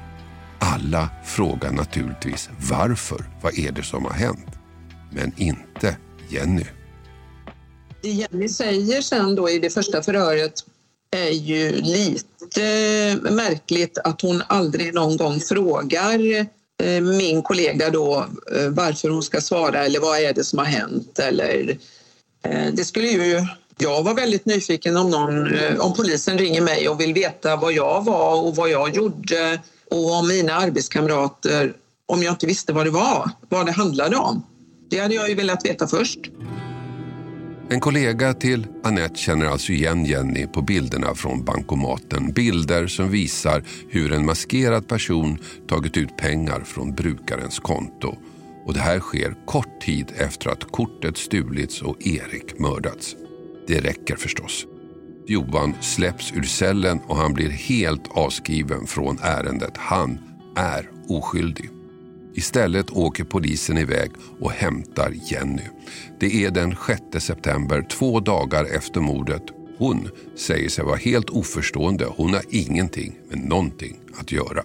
Alla 0.73 1.09
frågar 1.25 1.71
naturligtvis 1.71 2.49
varför. 2.69 3.25
Vad 3.41 3.59
är 3.59 3.71
det 3.71 3.83
som 3.83 4.05
har 4.05 4.11
hänt? 4.11 4.47
Men 5.11 5.33
inte 5.37 5.97
Jenny. 6.29 6.65
Det 8.01 8.09
Jenny 8.09 8.49
säger 8.49 9.01
sen 9.01 9.35
då 9.35 9.49
i 9.49 9.59
det 9.59 9.69
första 9.69 10.03
förhöret 10.03 10.53
är 11.11 11.29
ju 11.29 11.71
lite 11.71 12.61
märkligt 13.31 13.97
att 13.97 14.21
hon 14.21 14.43
aldrig 14.47 14.93
någon 14.93 15.17
gång 15.17 15.39
frågar 15.39 16.19
eh, 16.83 17.01
min 17.01 17.41
kollega 17.41 17.89
då 17.89 18.25
eh, 18.55 18.69
varför 18.69 19.09
hon 19.09 19.23
ska 19.23 19.41
svara 19.41 19.85
eller 19.85 19.99
vad 19.99 20.19
är 20.19 20.33
det 20.33 20.43
som 20.43 20.59
har 20.59 20.65
hänt 20.65 21.19
eller 21.19 21.77
eh, 22.43 22.73
det 22.73 22.85
skulle 22.85 23.07
ju 23.07 23.47
jag 23.77 24.03
var 24.03 24.13
väldigt 24.13 24.45
nyfiken 24.45 24.97
om 24.97 25.09
någon, 25.09 25.47
om 25.79 25.93
polisen 25.93 26.37
ringer 26.37 26.61
mig 26.61 26.89
och 26.89 27.01
vill 27.01 27.13
veta 27.13 27.55
vad 27.55 27.73
jag 27.73 28.05
var 28.05 28.41
och 28.41 28.55
vad 28.55 28.69
jag 28.69 28.95
gjorde 28.95 29.59
och 29.91 30.11
om 30.13 30.27
mina 30.27 30.53
arbetskamrater 30.53 31.73
om 32.05 32.23
jag 32.23 32.33
inte 32.33 32.47
visste 32.47 32.73
vad 32.73 32.85
det 32.85 32.89
var, 32.89 33.29
vad 33.49 33.65
det 33.65 33.71
handlade 33.71 34.15
om. 34.15 34.43
Det 34.89 34.99
hade 34.99 35.15
jag 35.15 35.29
ju 35.29 35.35
velat 35.35 35.65
veta 35.65 35.87
först. 35.87 36.19
En 37.69 37.79
kollega 37.79 38.33
till 38.33 38.67
Annette 38.83 39.15
känner 39.15 39.45
alltså 39.45 39.71
igen 39.71 40.05
Jenny 40.05 40.47
på 40.47 40.61
bilderna 40.61 41.15
från 41.15 41.43
bankomaten. 41.43 42.31
Bilder 42.31 42.87
som 42.87 43.09
visar 43.09 43.63
hur 43.89 44.11
en 44.13 44.25
maskerad 44.25 44.87
person 44.87 45.37
tagit 45.67 45.97
ut 45.97 46.17
pengar 46.17 46.59
från 46.59 46.95
brukarens 46.95 47.59
konto. 47.59 48.15
Och 48.65 48.73
det 48.73 48.79
här 48.79 48.99
sker 48.99 49.35
kort 49.45 49.81
tid 49.81 50.11
efter 50.17 50.49
att 50.49 50.71
kortet 50.71 51.17
stulits 51.17 51.81
och 51.81 52.07
Erik 52.07 52.59
mördats. 52.59 53.15
Det 53.67 53.79
räcker 53.79 54.15
förstås. 54.15 54.65
Johan 55.27 55.73
släpps 55.81 56.33
ur 56.35 56.43
cellen 56.43 56.99
och 57.07 57.17
han 57.17 57.33
blir 57.33 57.49
helt 57.49 58.07
avskriven 58.11 58.87
från 58.87 59.19
ärendet. 59.21 59.77
Han 59.77 60.19
är 60.55 60.89
oskyldig. 61.07 61.69
Istället 62.35 62.91
åker 62.91 63.23
polisen 63.23 63.77
iväg 63.77 64.11
och 64.39 64.51
hämtar 64.51 65.13
Jenny. 65.31 65.63
Det 66.19 66.43
är 66.45 66.51
den 66.51 66.75
6 67.11 67.25
september, 67.25 67.81
två 67.81 68.19
dagar 68.19 68.65
efter 68.75 69.01
mordet. 69.01 69.43
Hon 69.77 70.09
säger 70.35 70.69
sig 70.69 70.83
vara 70.83 70.95
helt 70.95 71.29
oförstående. 71.29 72.05
Hon 72.17 72.33
har 72.33 72.43
ingenting 72.49 73.15
med 73.29 73.39
någonting 73.39 73.99
att 74.19 74.31
göra. 74.31 74.63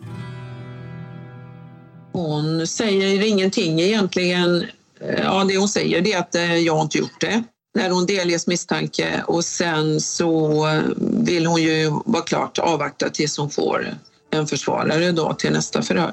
Hon 2.13 2.67
säger 2.67 3.27
ingenting 3.27 3.81
egentligen. 3.81 4.65
Ja, 5.19 5.45
det 5.45 5.59
hon 5.59 5.69
säger 5.69 6.09
är 6.09 6.19
att 6.19 6.35
eh, 6.35 6.57
jag 6.57 6.83
inte 6.83 6.99
gjort 6.99 7.21
det 7.21 7.45
när 7.75 7.91
hon 7.91 8.07
delges 8.07 8.47
misstanke 8.47 9.25
och 9.27 9.45
sen 9.45 10.01
så 10.01 10.67
vill 11.25 11.47
hon 11.47 11.63
ju 11.63 11.91
vara 12.05 12.23
klart 12.23 12.59
avvakta 12.59 13.09
tills 13.09 13.39
hon 13.39 13.51
får 13.51 13.95
en 14.31 14.47
försvarare 14.47 15.13
då 15.13 15.35
till 15.35 15.53
nästa 15.53 15.83
förhör. 15.83 16.13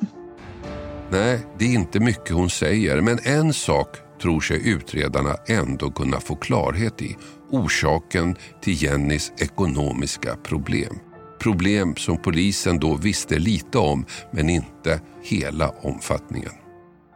Nej, 1.10 1.40
det 1.60 1.66
är 1.66 1.74
inte 1.74 2.00
mycket 2.00 2.30
hon 2.36 2.50
säger, 2.50 3.02
men 3.02 3.20
en 3.24 3.54
sak 3.54 3.98
tror 4.22 4.42
sig 4.42 4.70
utredarna 4.70 5.36
ändå 5.48 5.92
kunna 5.92 6.20
få 6.20 6.36
klarhet 6.36 7.02
i. 7.02 7.18
Orsaken 7.52 8.36
till 8.62 8.84
Jennys 8.84 9.32
ekonomiska 9.38 10.36
problem. 10.36 11.00
Problem 11.40 11.96
som 11.96 12.22
polisen 12.22 12.80
då 12.80 12.96
visste 12.96 13.40
lite 13.40 13.78
om, 13.78 14.06
men 14.32 14.50
inte 14.50 15.02
hela 15.24 15.70
omfattningen. 15.70 16.52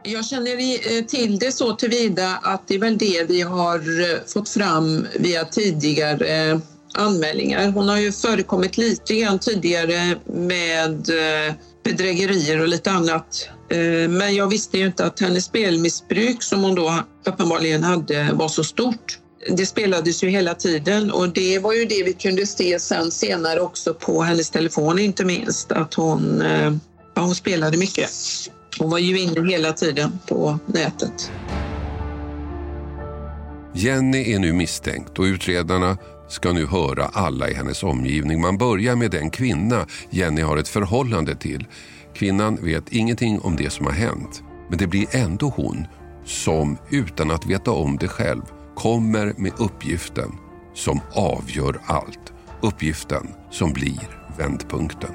Jag 0.04 0.26
känner 0.26 0.50
eh, 0.96 1.04
till 1.04 1.38
det 1.38 1.52
så 1.52 1.72
tillvida 1.72 2.38
att 2.42 2.68
det 2.68 2.74
är 2.74 2.78
väl 2.78 2.98
det 2.98 3.24
vi 3.28 3.40
har 3.40 3.78
eh, 3.78 4.18
fått 4.26 4.48
fram 4.48 5.06
via 5.18 5.44
tidigare 5.44 6.50
eh, 6.50 6.58
anmälningar. 6.94 7.70
Hon 7.70 7.88
har 7.88 7.98
ju 7.98 8.12
förekommit 8.12 8.76
lite 8.76 9.14
grann 9.14 9.38
tidigare 9.38 10.16
med 10.26 11.10
bedrägerier 11.84 12.60
och 12.60 12.68
lite 12.68 12.90
annat. 12.90 13.48
Men 14.08 14.34
jag 14.34 14.46
visste 14.48 14.78
ju 14.78 14.86
inte 14.86 15.04
att 15.04 15.20
hennes 15.20 15.44
spelmissbruk 15.44 16.42
som 16.42 16.62
hon 16.62 16.74
då 16.74 17.02
uppenbarligen 17.26 17.82
hade 17.82 18.32
var 18.32 18.48
så 18.48 18.64
stort. 18.64 19.18
Det 19.56 19.66
spelades 19.66 20.24
ju 20.24 20.28
hela 20.28 20.54
tiden 20.54 21.10
och 21.10 21.28
det 21.28 21.58
var 21.58 21.72
ju 21.72 21.84
det 21.84 22.02
vi 22.02 22.12
kunde 22.12 22.46
se 22.46 22.78
sen 22.78 23.10
senare 23.10 23.60
också 23.60 23.94
på 23.94 24.22
hennes 24.22 24.50
telefon 24.50 24.98
inte 24.98 25.24
minst 25.24 25.72
att 25.72 25.94
hon, 25.94 26.42
ja, 27.14 27.22
hon 27.22 27.34
spelade 27.34 27.76
mycket. 27.76 28.10
Hon 28.82 28.90
var 28.90 28.98
ju 28.98 29.18
inne 29.20 29.50
hela 29.50 29.72
tiden 29.72 30.18
på 30.28 30.58
nätet. 30.66 31.32
Jenny 33.72 34.32
är 34.32 34.38
nu 34.38 34.52
misstänkt 34.52 35.18
och 35.18 35.22
utredarna 35.22 35.98
ska 36.28 36.52
nu 36.52 36.66
höra 36.66 37.04
alla 37.04 37.48
i 37.48 37.54
hennes 37.54 37.82
omgivning. 37.82 38.40
Man 38.40 38.58
börjar 38.58 38.96
med 38.96 39.10
den 39.10 39.30
kvinna 39.30 39.86
Jenny 40.10 40.42
har 40.42 40.56
ett 40.56 40.68
förhållande 40.68 41.34
till. 41.34 41.66
Kvinnan 42.14 42.58
vet 42.62 42.92
ingenting 42.92 43.40
om 43.40 43.56
det 43.56 43.70
som 43.70 43.86
har 43.86 43.92
hänt. 43.92 44.42
Men 44.68 44.78
det 44.78 44.86
blir 44.86 45.16
ändå 45.16 45.48
hon 45.56 45.86
som, 46.24 46.78
utan 46.90 47.30
att 47.30 47.46
veta 47.46 47.70
om 47.70 47.96
det 47.96 48.08
själv, 48.08 48.42
kommer 48.74 49.34
med 49.36 49.52
uppgiften 49.58 50.32
som 50.74 51.00
avgör 51.12 51.80
allt. 51.86 52.32
Uppgiften 52.60 53.28
som 53.50 53.72
blir 53.72 54.20
vändpunkten. 54.38 55.10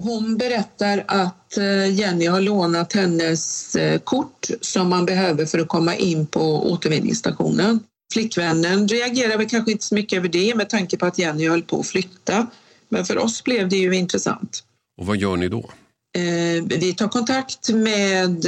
Hon 0.00 0.36
berättar 0.36 1.04
att 1.08 1.56
eh, 1.56 1.94
Jenny 1.94 2.26
har 2.26 2.40
lånat 2.40 2.92
hennes 2.92 3.74
eh, 3.76 3.98
kort 3.98 4.46
som 4.60 4.88
man 4.88 5.06
behöver 5.06 5.46
för 5.46 5.58
att 5.58 5.68
komma 5.68 5.96
in 5.96 6.26
på 6.26 6.70
återvinningsstationen. 6.72 7.80
Flickvännen 8.12 8.88
reagerar 8.88 9.38
väl 9.38 9.48
kanske 9.48 9.72
inte 9.72 9.84
så 9.84 9.94
mycket 9.94 10.16
över 10.16 10.28
det 10.28 10.54
med 10.54 10.68
tanke 10.68 10.96
på 10.96 11.06
att 11.06 11.18
Jenny 11.18 11.48
höll 11.48 11.62
på 11.62 11.80
att 11.80 11.86
flytta. 11.86 12.46
Men 12.88 13.04
för 13.04 13.18
oss 13.18 13.44
blev 13.44 13.68
det 13.68 13.76
ju 13.76 13.96
intressant. 13.96 14.64
Och 15.00 15.06
vad 15.06 15.16
gör 15.16 15.36
ni 15.36 15.48
då? 15.48 15.70
Eh, 16.18 16.64
vi 16.80 16.94
tar 16.94 17.08
kontakt 17.08 17.68
med 17.68 18.46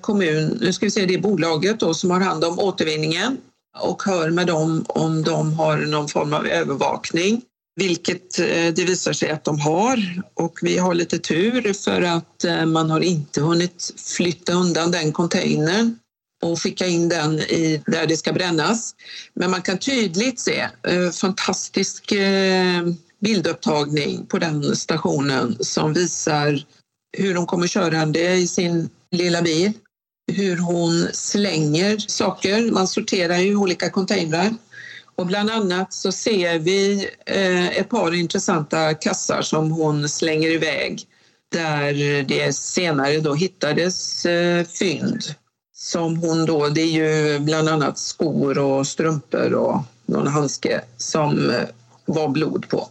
kommun, 0.00 0.58
nu 0.60 0.72
ska 0.72 0.86
vi 0.86 0.90
säga 0.90 1.06
det 1.06 1.18
bolaget 1.18 1.80
då, 1.80 1.94
som 1.94 2.10
har 2.10 2.20
hand 2.20 2.44
om 2.44 2.58
återvinningen 2.58 3.36
och 3.80 4.02
hör 4.02 4.30
med 4.30 4.46
dem 4.46 4.84
om 4.88 5.22
de 5.22 5.52
har 5.52 5.76
någon 5.76 6.08
form 6.08 6.34
av 6.34 6.46
övervakning 6.46 7.42
vilket 7.76 8.38
eh, 8.38 8.74
det 8.74 8.84
visar 8.84 9.12
sig 9.12 9.30
att 9.30 9.44
de 9.44 9.60
har. 9.60 10.22
Och 10.34 10.58
vi 10.62 10.78
har 10.78 10.94
lite 10.94 11.18
tur 11.18 11.72
för 11.72 12.02
att 12.02 12.44
eh, 12.44 12.66
man 12.66 12.90
har 12.90 13.00
inte 13.00 13.40
hunnit 13.40 13.94
flytta 13.96 14.52
undan 14.52 14.90
den 14.90 15.12
containern 15.12 15.98
och 16.42 16.62
skicka 16.62 16.86
in 16.86 17.08
den 17.08 17.38
i, 17.38 17.82
där 17.86 18.06
det 18.06 18.16
ska 18.16 18.32
brännas. 18.32 18.94
Men 19.34 19.50
man 19.50 19.62
kan 19.62 19.78
tydligt 19.78 20.40
se 20.40 20.68
eh, 20.82 21.10
fantastisk 21.10 22.12
bildupptagning 23.20 24.26
på 24.26 24.38
den 24.38 24.76
stationen 24.76 25.56
som 25.60 25.92
visar 25.92 26.64
hur 27.18 27.34
de 27.34 27.46
kommer 27.46 27.66
körande 27.66 28.32
i 28.32 28.46
sin 28.46 28.90
lilla 29.10 29.42
bil, 29.42 29.72
hur 30.32 30.56
hon 30.56 31.08
slänger 31.12 31.98
saker. 31.98 32.70
Man 32.70 32.88
sorterar 32.88 33.36
ju 33.36 33.56
olika 33.56 33.90
containrar 33.90 34.54
och 35.16 35.26
bland 35.26 35.50
annat 35.50 35.92
så 35.92 36.12
ser 36.12 36.58
vi 36.58 37.08
eh, 37.26 37.68
ett 37.68 37.88
par 37.88 38.14
intressanta 38.14 38.94
kassar 38.94 39.42
som 39.42 39.70
hon 39.70 40.08
slänger 40.08 40.48
iväg 40.48 41.06
där 41.52 42.22
det 42.22 42.52
senare 42.52 43.20
då 43.20 43.34
hittades 43.34 44.26
eh, 44.26 44.64
fynd 44.64 45.22
som 45.74 46.16
hon 46.16 46.46
då, 46.46 46.68
det 46.68 46.80
är 46.80 46.86
ju 46.86 47.38
bland 47.38 47.68
annat 47.68 47.98
skor 47.98 48.58
och 48.58 48.86
strumpor 48.86 49.54
och 49.54 49.76
någon 50.06 50.26
handske 50.26 50.80
som 50.96 51.50
eh, 51.50 51.56
var 52.04 52.28
blod 52.28 52.68
på. 52.68 52.88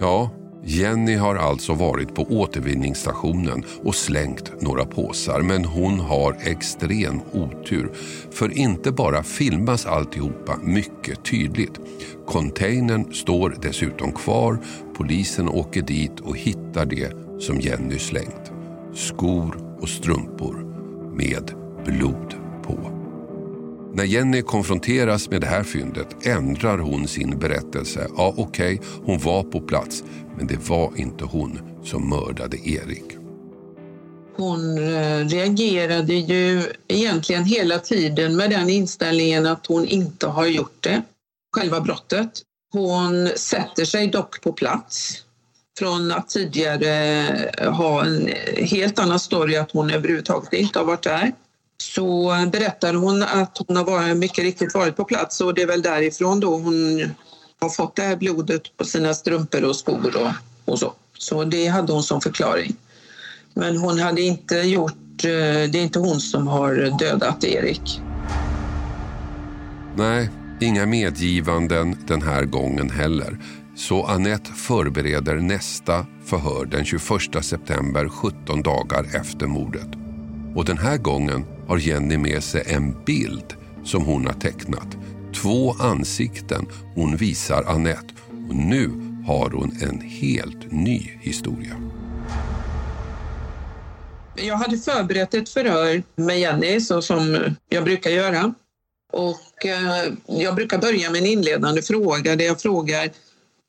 Ja, 0.00 0.30
Jenny 0.66 1.14
har 1.14 1.36
alltså 1.36 1.74
varit 1.74 2.14
på 2.14 2.22
återvinningsstationen 2.22 3.64
och 3.82 3.94
slängt 3.94 4.62
några 4.62 4.84
påsar 4.84 5.42
men 5.42 5.64
hon 5.64 6.00
har 6.00 6.36
extrem 6.40 7.20
otur. 7.32 7.92
För 8.30 8.58
inte 8.58 8.92
bara 8.92 9.22
filmas 9.22 9.86
alltihopa 9.86 10.58
mycket 10.62 11.24
tydligt. 11.24 11.80
Containern 12.26 13.12
står 13.12 13.56
dessutom 13.62 14.12
kvar. 14.12 14.58
Polisen 14.96 15.48
åker 15.48 15.82
dit 15.82 16.20
och 16.20 16.36
hittar 16.36 16.86
det 16.86 17.12
som 17.38 17.60
Jenny 17.60 17.98
slängt. 17.98 18.52
Skor 18.94 19.76
och 19.80 19.88
strumpor 19.88 20.54
med 21.16 21.52
blod 21.84 22.34
på. 22.62 22.93
När 23.96 24.04
Jenny 24.04 24.42
konfronteras 24.42 25.30
med 25.30 25.40
det 25.40 25.46
här 25.46 25.62
fyndet 25.62 26.26
ändrar 26.26 26.78
hon 26.78 27.08
sin 27.08 27.38
berättelse. 27.38 28.06
Ja, 28.16 28.34
okej, 28.36 28.74
okay, 28.74 28.88
hon 29.04 29.18
var 29.18 29.42
på 29.42 29.60
plats, 29.60 30.04
men 30.36 30.46
det 30.46 30.68
var 30.68 30.92
inte 30.96 31.24
hon 31.24 31.60
som 31.84 32.08
mördade 32.08 32.56
Erik. 32.56 33.04
Hon 34.36 34.78
eh, 34.78 35.26
reagerade 35.26 36.14
ju 36.14 36.62
egentligen 36.88 37.44
hela 37.44 37.78
tiden 37.78 38.36
med 38.36 38.50
den 38.50 38.70
inställningen 38.70 39.46
att 39.46 39.66
hon 39.66 39.86
inte 39.86 40.26
har 40.26 40.46
gjort 40.46 40.76
det, 40.82 41.02
själva 41.56 41.80
brottet. 41.80 42.30
Hon 42.72 43.28
sätter 43.36 43.84
sig 43.84 44.06
dock 44.06 44.40
på 44.40 44.52
plats 44.52 45.22
från 45.78 46.12
att 46.12 46.28
tidigare 46.28 47.24
ha 47.70 48.04
en 48.04 48.30
helt 48.56 48.98
annan 48.98 49.20
story 49.20 49.56
att 49.56 49.72
hon 49.72 49.90
överhuvudtaget 49.90 50.52
inte 50.52 50.78
har 50.78 50.86
varit 50.86 51.02
där 51.02 51.32
så 51.78 52.34
berättar 52.52 52.94
hon 52.94 53.22
att 53.22 53.58
hon 53.66 53.76
har 53.76 53.84
varit, 53.84 54.16
mycket 54.16 54.44
riktigt 54.44 54.74
varit 54.74 54.96
på 54.96 55.04
plats 55.04 55.40
och 55.40 55.54
det 55.54 55.62
är 55.62 55.66
väl 55.66 55.82
därifrån 55.82 56.40
då 56.40 56.56
hon 56.56 57.10
har 57.60 57.68
fått 57.68 57.96
det 57.96 58.02
här 58.02 58.16
blodet 58.16 58.76
på 58.76 58.84
sina 58.84 59.14
strumpor 59.14 59.64
och 59.64 59.76
skor 59.76 60.16
och, 60.16 60.72
och 60.72 60.78
så. 60.78 60.92
Så 61.18 61.44
det 61.44 61.66
hade 61.66 61.92
hon 61.92 62.02
som 62.02 62.20
förklaring. 62.20 62.76
Men 63.54 63.76
hon 63.76 63.98
hade 63.98 64.22
inte 64.22 64.56
gjort, 64.56 65.24
eh, 65.24 65.30
det 65.70 65.74
är 65.74 65.82
inte 65.82 65.98
hon 65.98 66.20
som 66.20 66.46
har 66.46 66.98
dödat 66.98 67.44
Erik. 67.44 68.00
Nej, 69.96 70.30
Inga 70.60 70.86
medgivanden 70.86 71.96
den 72.06 72.22
här 72.22 72.44
gången 72.44 72.90
heller. 72.90 73.38
Så 73.76 74.04
Annette 74.04 74.50
förbereder 74.52 75.36
nästa 75.36 76.06
förhör 76.24 76.66
den 76.66 76.84
21 76.84 77.44
september 77.44 78.08
17 78.08 78.62
dagar 78.62 79.16
efter 79.16 79.46
mordet. 79.46 79.88
Och 80.54 80.64
den 80.64 80.78
här 80.78 80.96
gången 80.96 81.44
har 81.68 81.78
Jenny 81.78 82.18
med 82.18 82.44
sig 82.44 82.62
en 82.66 83.04
bild 83.04 83.54
som 83.84 84.04
hon 84.04 84.26
har 84.26 84.32
tecknat. 84.32 84.96
Två 85.34 85.72
ansikten 85.72 86.66
hon 86.94 87.16
visar 87.16 87.62
Annette 87.62 88.14
och 88.48 88.54
nu 88.54 88.90
har 89.26 89.50
hon 89.50 89.78
en 89.82 90.00
helt 90.00 90.72
ny 90.72 91.18
historia. 91.20 91.90
Jag 94.36 94.56
hade 94.56 94.78
förberett 94.78 95.34
ett 95.34 95.48
förhör 95.48 96.02
med 96.16 96.40
Jenny 96.40 96.80
så 96.80 97.02
som 97.02 97.38
jag 97.68 97.84
brukar 97.84 98.10
göra. 98.10 98.54
Och 99.12 99.66
eh, 99.66 100.12
jag 100.26 100.54
brukar 100.54 100.78
börja 100.78 101.10
med 101.10 101.20
en 101.20 101.26
inledande 101.26 101.82
fråga 101.82 102.36
där 102.36 102.44
jag 102.44 102.60
frågar 102.60 103.10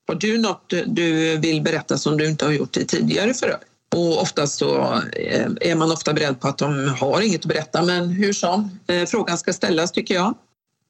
har 0.07 0.15
du 0.15 0.37
något 0.37 0.73
du 0.85 1.37
vill 1.37 1.61
berätta 1.61 1.97
som 1.97 2.17
du 2.17 2.27
inte 2.27 2.45
har 2.45 2.51
gjort 2.51 2.77
i 2.77 2.85
tidigare 2.85 3.33
förhör? 3.33 3.59
Och 3.95 4.21
oftast 4.21 4.57
så 4.57 4.93
eh, 5.13 5.47
är 5.61 5.75
man 5.75 5.91
ofta 5.91 6.13
beredd 6.13 6.39
på 6.39 6.47
att 6.47 6.57
de 6.57 6.87
har 6.87 7.21
inget 7.21 7.41
att 7.41 7.45
berätta, 7.45 7.83
men 7.83 8.09
hur 8.09 8.33
som, 8.33 8.79
eh, 8.87 9.05
frågan 9.05 9.37
ska 9.37 9.53
ställas 9.53 9.91
tycker 9.91 10.15
jag. 10.15 10.33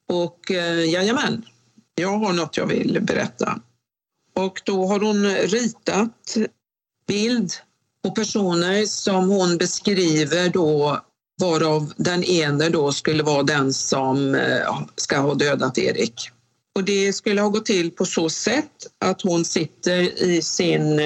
Och 0.08 0.50
eh, 0.50 0.90
jajamän, 0.90 1.44
jag 1.94 2.18
har 2.18 2.32
något 2.32 2.56
jag 2.56 2.66
vill 2.66 2.98
berätta. 3.02 3.60
Och 4.34 4.62
då 4.64 4.86
har 4.86 5.00
hon 5.00 5.26
ritat 5.26 6.36
bild 7.06 7.52
på 8.04 8.10
personer 8.10 8.86
som 8.86 9.28
hon 9.28 9.56
beskriver 9.56 10.48
då 10.48 11.00
varav 11.40 11.92
den 11.96 12.24
ene 12.24 12.68
då 12.68 12.92
skulle 12.92 13.22
vara 13.22 13.42
den 13.42 13.72
som 13.72 14.40
ska 14.96 15.18
ha 15.18 15.34
dödat 15.34 15.78
Erik. 15.78 16.30
Och 16.74 16.84
det 16.84 17.12
skulle 17.12 17.40
ha 17.40 17.48
gått 17.48 17.66
till 17.66 17.90
på 17.90 18.04
så 18.04 18.28
sätt 18.28 18.86
att 19.04 19.22
hon 19.22 19.44
sitter 19.44 20.22
i 20.22 20.42
sin, 20.42 21.00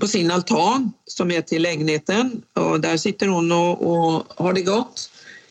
på 0.00 0.08
sin 0.08 0.30
altan 0.30 0.92
som 1.06 1.30
är 1.30 1.40
till 1.40 1.62
lägenheten 1.62 2.42
och 2.54 2.80
där 2.80 2.96
sitter 2.96 3.26
hon 3.26 3.52
och, 3.52 3.82
och 3.82 4.24
har 4.36 4.52
det 4.52 4.62
gott. 4.62 5.10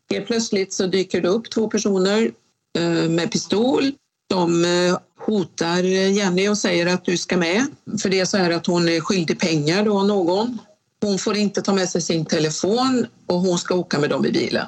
Helt 0.10 0.28
plötsligt 0.28 0.74
så 0.74 0.88
dyker 0.88 1.22
det 1.22 1.28
upp 1.28 1.50
två 1.50 1.70
personer 1.70 2.32
eh, 2.78 3.10
med 3.10 3.32
pistol. 3.32 3.92
De 4.30 4.66
eh, 4.66 4.98
hotar 5.26 5.84
Jenny 5.84 6.48
och 6.48 6.58
säger 6.58 6.88
att 6.88 7.06
du 7.06 7.18
ska 7.18 7.38
med. 7.38 7.66
För 8.02 8.10
det 8.10 8.20
är 8.20 8.26
så 8.26 8.38
här 8.38 8.52
att 8.52 8.66
hon 8.66 8.90
är 8.90 9.00
skyldig 9.00 9.40
pengar 9.40 9.86
då 9.86 10.04
någon. 10.04 10.58
Hon 11.02 11.20
får 11.20 11.38
inte 11.38 11.62
ta 11.62 11.74
med 11.74 11.90
sig 11.90 12.02
sin 12.02 12.26
telefon 12.26 13.06
och 13.28 13.40
hon 13.40 13.58
ska 13.58 13.76
åka 13.76 14.00
med 14.00 14.10
dem 14.10 14.26
i 14.26 14.32
bilen. 14.32 14.66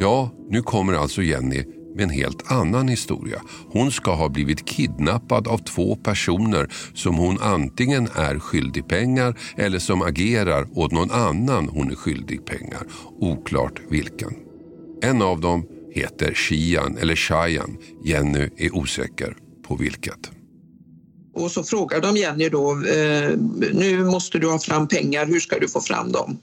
Ja, 0.00 0.30
nu 0.48 0.62
kommer 0.62 0.92
alltså 0.92 1.22
Jenny 1.22 1.64
med 1.98 2.04
en 2.04 2.10
helt 2.10 2.52
annan 2.52 2.88
historia. 2.88 3.42
Hon 3.70 3.92
ska 3.92 4.14
ha 4.14 4.28
blivit 4.28 4.64
kidnappad 4.64 5.48
av 5.48 5.58
två 5.58 5.96
personer 5.96 6.68
som 6.94 7.14
hon 7.14 7.38
antingen 7.40 8.08
är 8.14 8.38
skyldig 8.38 8.88
pengar 8.88 9.38
eller 9.56 9.78
som 9.78 10.02
agerar 10.02 10.68
åt 10.74 10.92
någon 10.92 11.10
annan 11.10 11.68
hon 11.68 11.90
är 11.90 11.94
skyldig 11.94 12.44
pengar. 12.44 12.82
Oklart 13.20 13.80
vilken. 13.90 14.30
En 15.02 15.22
av 15.22 15.40
dem 15.40 15.66
heter 15.94 16.34
Shian 16.34 16.98
eller 16.98 17.16
Shayan. 17.16 17.76
Jenny 18.04 18.48
är 18.56 18.76
osäker 18.76 19.36
på 19.68 19.76
vilket. 19.76 20.30
Och 21.34 21.50
så 21.50 21.62
frågar 21.62 22.00
de 22.00 22.16
Jenny 22.16 22.48
då, 22.48 22.72
eh, 22.72 23.30
nu 23.72 24.04
måste 24.04 24.38
du 24.38 24.50
ha 24.50 24.58
fram 24.58 24.88
pengar, 24.88 25.26
hur 25.26 25.40
ska 25.40 25.58
du 25.58 25.68
få 25.68 25.80
fram 25.80 26.12
dem? 26.12 26.38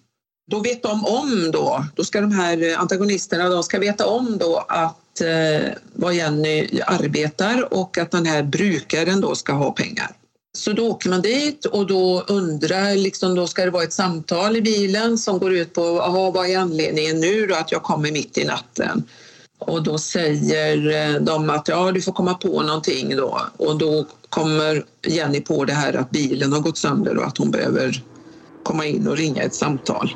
Då 0.52 0.60
vet 0.60 0.84
de 0.84 1.06
om 1.06 1.52
då, 1.52 1.86
då 1.96 2.04
ska 2.04 2.22
de 2.22 2.32
här 2.32 2.72
eh, 2.72 2.82
antagonisterna, 2.82 3.50
de 3.50 3.64
ska 3.64 3.80
veta 3.80 4.08
om 4.08 4.38
då 4.38 4.66
att 4.68 5.05
eh, 5.22 5.72
var 5.94 6.12
Jenny 6.12 6.82
arbetar 6.88 7.74
och 7.74 7.98
att 7.98 8.12
den 8.12 8.26
här 8.26 8.44
brukaren 8.44 9.22
då 9.22 9.36
ska 9.36 9.54
ha 9.54 9.72
pengar. 9.72 10.12
Så 10.58 10.72
då 10.72 10.88
åker 10.88 11.10
man 11.10 11.22
dit 11.22 11.66
och 11.66 11.88
då 11.88 12.22
undrar, 12.28 12.96
liksom, 12.96 13.36
då 13.36 13.48
ska 13.48 13.66
det 13.66 13.72
vara 13.72 13.84
ett 13.84 13.94
samtal 13.94 14.58
i 14.58 14.62
bilen 14.62 15.18
som 15.18 15.40
går 15.40 15.54
ut 15.54 15.74
på, 15.74 16.02
aha, 16.02 16.32
vad 16.32 16.50
är 16.50 16.58
anledningen 16.58 17.20
nu 17.20 17.48
då 17.48 17.56
att 17.56 17.72
jag 17.72 17.84
kommer 17.84 18.12
mitt 18.12 18.38
i 18.38 18.46
natten? 18.46 19.04
Och 19.60 19.84
då 19.84 19.98
säger 19.98 21.10
eh, 21.16 21.22
de 21.22 21.50
att 21.50 21.68
ja, 21.68 21.92
du 21.92 22.02
får 22.02 22.12
komma 22.12 22.34
på 22.34 22.62
någonting 22.62 23.16
då. 23.16 23.42
Och 23.58 23.78
då 23.78 24.06
kommer 24.30 24.86
Jenny 25.08 25.42
på 25.42 25.66
det 25.66 25.74
här 25.74 25.94
att 25.94 26.10
bilen 26.10 26.54
har 26.54 26.60
gått 26.60 26.78
sönder 26.78 27.18
och 27.18 27.28
att 27.28 27.38
hon 27.38 27.52
behöver 27.52 28.04
komma 28.64 28.86
in 28.86 29.08
och 29.08 29.18
ringa 29.18 29.44
ett 29.44 29.56
samtal. 29.56 30.16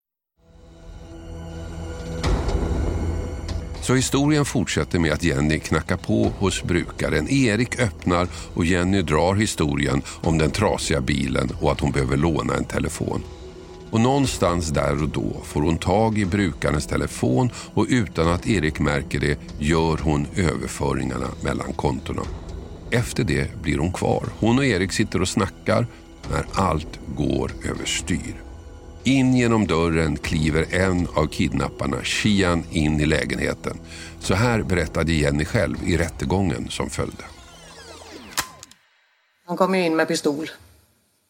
Så 3.81 3.95
historien 3.95 4.45
fortsätter 4.45 4.99
med 4.99 5.11
att 5.11 5.23
Jenny 5.23 5.59
knackar 5.59 5.97
på 5.97 6.31
hos 6.39 6.63
brukaren. 6.63 7.29
Erik 7.29 7.79
öppnar 7.79 8.27
och 8.53 8.65
Jenny 8.65 9.01
drar 9.01 9.35
historien 9.35 10.01
om 10.21 10.37
den 10.37 10.51
trasiga 10.51 11.01
bilen 11.01 11.51
och 11.61 11.71
att 11.71 11.79
hon 11.79 11.91
behöver 11.91 12.17
låna 12.17 12.53
en 12.53 12.65
telefon. 12.65 13.23
Och 13.91 14.01
någonstans 14.01 14.69
där 14.69 15.03
och 15.03 15.09
då 15.09 15.41
får 15.43 15.61
hon 15.61 15.77
tag 15.77 16.17
i 16.17 16.25
brukarens 16.25 16.87
telefon 16.87 17.49
och 17.73 17.85
utan 17.89 18.27
att 18.27 18.47
Erik 18.47 18.79
märker 18.79 19.19
det 19.19 19.39
gör 19.59 19.97
hon 20.03 20.27
överföringarna 20.35 21.27
mellan 21.43 21.73
kontona. 21.73 22.23
Efter 22.91 23.23
det 23.23 23.61
blir 23.61 23.77
hon 23.77 23.93
kvar. 23.93 24.23
Hon 24.39 24.57
och 24.57 24.65
Erik 24.65 24.91
sitter 24.91 25.21
och 25.21 25.29
snackar 25.29 25.87
när 26.31 26.45
allt 26.53 26.99
går 27.15 27.51
överstyr. 27.69 28.50
In 29.03 29.35
genom 29.35 29.67
dörren 29.67 30.17
kliver 30.17 30.73
en 30.73 31.07
av 31.15 31.27
kidnapparna, 31.27 32.03
Shian, 32.03 32.63
in 32.71 32.99
i 32.99 33.05
lägenheten. 33.05 33.79
Så 34.19 34.33
här 34.33 34.63
berättade 34.63 35.13
Jenny 35.13 35.45
själv 35.45 35.75
i 35.85 35.97
rättegången 35.97 36.69
som 36.69 36.89
följde. 36.89 37.23
Han 39.45 39.57
kommer 39.57 39.79
in 39.79 39.95
med 39.95 40.07
pistol. 40.07 40.49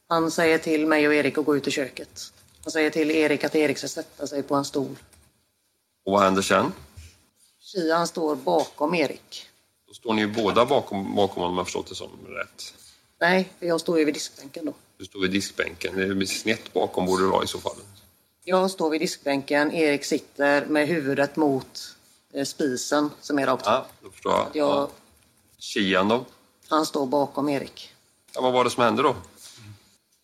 Han 0.08 0.32
säger 0.32 0.58
till 0.58 0.88
mig 0.88 1.08
och 1.08 1.14
Erik 1.14 1.38
att 1.38 1.46
gå 1.46 1.58
ut 1.58 1.68
i 1.68 1.72
köket. 1.72 2.34
Han 2.64 2.72
säger 2.72 2.90
till 2.90 3.12
Erik 3.12 3.44
att 3.44 3.56
Erik 3.56 3.78
ska 3.78 3.88
sätta 3.88 4.28
sig 4.28 4.44
på 4.44 4.56
en 4.56 4.66
stol. 4.66 4.96
Och 6.06 6.14
vad 6.14 6.24
händer 6.24 6.42
sen? 6.42 6.72
Shian 7.74 8.08
står 8.08 8.36
bakom 8.36 8.96
Erik. 8.96 9.46
Då 9.88 9.94
står 9.94 10.14
ni 10.14 10.22
ju 10.22 10.28
båda 10.28 10.66
bakom, 10.66 11.16
bakom 11.16 11.42
honom 11.42 11.52
om 11.52 11.58
jag 11.58 11.66
förstått 11.68 11.90
det 11.90 11.96
som 11.96 12.10
rätt. 12.28 12.74
Nej, 13.22 13.52
för 13.60 13.66
jag 13.66 13.82
står 13.82 14.00
ju 14.00 14.06
vid 14.06 14.14
diskbänken 14.14 14.66
då. 14.66 14.74
Du 15.02 15.06
står 15.06 15.20
vid 15.20 15.32
diskbänken. 15.32 15.96
Det 15.96 16.04
är 16.04 16.26
snett 16.26 16.74
bakom 16.74 17.06
borde 17.06 17.24
det 17.24 17.30
vara 17.30 17.44
i 17.44 17.48
så 17.48 17.60
fall. 17.60 17.76
Jag 18.44 18.72
står 18.72 18.90
vid 18.90 19.02
diskbänken, 19.02 19.72
Erik 19.72 20.06
sitter 20.06 20.66
med 20.66 20.88
huvudet 20.88 21.36
mot 21.36 21.96
eh, 22.34 22.46
spisen 22.46 23.10
som 23.22 23.40
är 23.40 23.46
rakt 23.46 23.66
Ja, 23.66 23.86
då 24.02 24.10
förstår 24.10 24.32
jag. 24.32 24.48
jag 24.54 24.70
Ja. 24.70 24.90
Kian 25.58 26.08
då? 26.08 26.26
Han 26.68 26.86
står 26.86 27.06
bakom 27.06 27.50
Erik. 27.50 27.94
Ja, 28.34 28.42
vad 28.42 28.54
var 28.54 28.64
det 28.64 28.70
som 28.70 28.84
hände 28.84 29.04
då? 29.04 29.16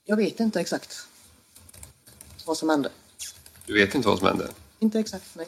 Jag 0.05 0.17
vet 0.17 0.39
inte 0.39 0.59
exakt 0.59 1.07
vad 2.45 2.57
som 2.57 2.69
hände. 2.69 2.89
Du 3.65 3.73
vet 3.73 3.95
inte 3.95 4.07
vad 4.07 4.17
som 4.17 4.27
hände? 4.27 4.47
Inte 4.79 4.99
exakt, 4.99 5.35
nej. 5.35 5.47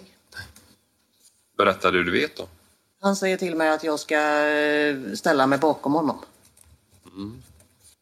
Berätta 1.57 1.91
det 1.91 2.03
du 2.03 2.11
vet 2.11 2.37
då. 2.37 2.47
Han 3.01 3.15
säger 3.15 3.37
till 3.37 3.55
mig 3.55 3.69
att 3.69 3.83
jag 3.83 3.99
ska 3.99 4.47
eh, 4.47 5.13
ställa 5.13 5.47
mig 5.47 5.59
bakom 5.59 5.93
honom. 5.93 6.19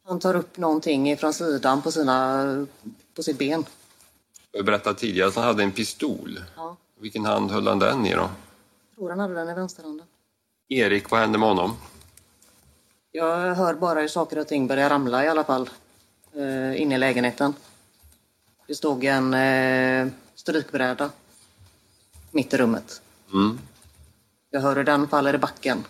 Han 0.08 0.20
tar 0.20 0.36
upp 0.36 0.58
någonting 0.58 1.18
från 1.18 1.34
sidan 1.34 1.82
på, 1.82 1.92
sina, 1.92 2.68
på 3.16 3.24
sitt 3.24 3.38
ben. 3.38 3.66
Du 4.52 4.64
berättade 4.64 5.00
tidigare 5.00 5.28
att 5.28 5.36
han 5.36 5.44
hade 5.44 5.64
en 5.64 5.72
pistol. 5.72 6.40
Ja. 6.56 6.78
Vilken 7.00 7.26
hand 7.26 7.52
höll 7.52 7.68
han 7.68 7.80
den 7.80 8.06
i 8.06 8.14
då? 8.14 8.20
Jag 8.20 8.96
tror 8.96 9.10
han 9.10 9.20
hade 9.20 9.34
den 9.34 9.50
i 9.50 9.54
vänsterhanden. 9.54 10.08
Erik, 10.70 11.10
vad 11.10 11.20
hände 11.20 11.38
med 11.38 11.48
honom? 11.50 11.78
Jag 13.12 13.56
hör 13.56 13.74
bara 13.74 14.00
hur 14.02 14.08
saker 14.08 14.40
och 14.40 14.48
ting 14.48 14.68
börjar 14.68 14.90
ramla 14.90 15.26
i 15.26 15.28
alla 15.28 15.44
fall. 15.44 15.70
Eh, 16.34 16.82
inne 16.82 16.96
i 16.96 16.98
lägenheten. 16.98 17.54
Det 18.68 18.76
stod 18.76 19.04
en 19.04 19.34
eh, 19.34 20.08
strykbräda 20.36 21.10
mitt 22.32 22.54
i 22.54 22.58
rummet. 22.58 23.02
Mm. 23.34 23.60
Jag 24.50 24.62
hör 24.62 24.76
hur 24.76 24.84
den 24.84 25.08
faller 25.08 25.34
i 25.34 25.38
backen. 25.38 25.86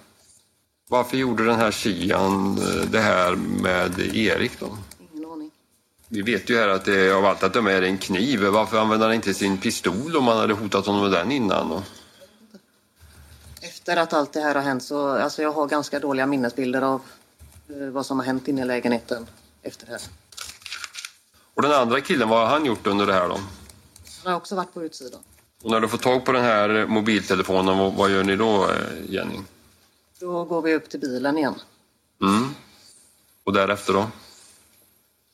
Varför 0.89 1.17
gjorde 1.17 1.45
den 1.45 1.56
här 1.56 1.71
Shian 1.71 2.58
eh, 2.58 2.89
det 2.89 3.00
här 3.00 3.36
med 3.36 4.00
Erik 4.00 4.60
då? 4.60 4.78
Ingen 5.13 5.32
aning. 5.32 5.52
Vi 6.08 6.21
vet 6.21 6.50
ju 6.50 6.58
här 6.58 6.67
att 6.67 6.86
det 6.86 7.12
av 7.12 7.26
allt 7.26 7.43
att 7.43 7.54
döma 7.54 7.71
är 7.71 7.82
en 7.82 7.97
kniv. 7.97 8.43
Varför 8.45 8.80
använde 8.80 9.06
han 9.06 9.15
inte 9.15 9.34
sin 9.34 9.58
pistol 9.58 10.17
om 10.17 10.28
han 10.28 10.38
hade 10.38 10.54
hotat 10.54 10.86
honom 10.86 11.02
med 11.02 11.12
den 11.12 11.32
innan? 11.32 11.71
Och... 11.71 11.84
Efter 13.62 13.97
att 13.97 14.13
allt 14.13 14.34
det 14.34 14.39
här 14.39 14.56
har 14.56 14.62
hänt 14.62 14.84
så 14.84 15.10
alltså 15.10 15.41
jag 15.41 15.52
har 15.52 15.67
ganska 15.67 16.00
dåliga 16.00 16.26
minnesbilder 16.26 16.82
av 16.82 17.02
eh, 17.69 17.88
vad 17.88 18.06
som 18.06 18.19
har 18.19 18.26
hänt 18.26 18.47
inne 18.47 18.62
i 18.62 18.65
lägenheten 18.65 19.28
efter 19.62 19.86
det 19.86 19.91
här. 19.91 20.02
och 21.54 21.62
den 21.62 21.71
andra 21.71 22.02
killen, 22.02 22.30
vad 22.30 22.39
har 22.39 22.47
han 22.47 22.65
gjort 22.65 22.88
under 22.88 23.06
det 23.06 23.13
här 23.13 23.30
då? 23.30 23.39
Han 24.23 24.34
har 24.34 24.38
också 24.39 24.56
varit 24.56 24.73
på 24.73 24.84
utsidan. 24.84 25.19
Och 25.63 25.71
när 25.71 25.80
du 25.80 25.88
får 25.88 25.97
tag 25.97 26.26
på 26.26 26.32
den 26.32 26.43
här 26.43 26.86
mobiltelefonen, 26.86 27.78
vad, 27.78 27.93
vad 27.93 28.10
gör 28.10 28.23
ni 28.23 28.36
då 28.36 28.63
eh, 28.63 28.69
Jenny? 29.10 29.39
Då 30.19 30.43
går 30.43 30.62
vi 30.62 30.75
upp 30.75 30.89
till 30.89 30.99
bilen 30.99 31.38
igen. 31.38 31.56
Mm. 32.21 32.49
Och 33.43 33.53
därefter 33.53 33.93
då? 33.93 34.08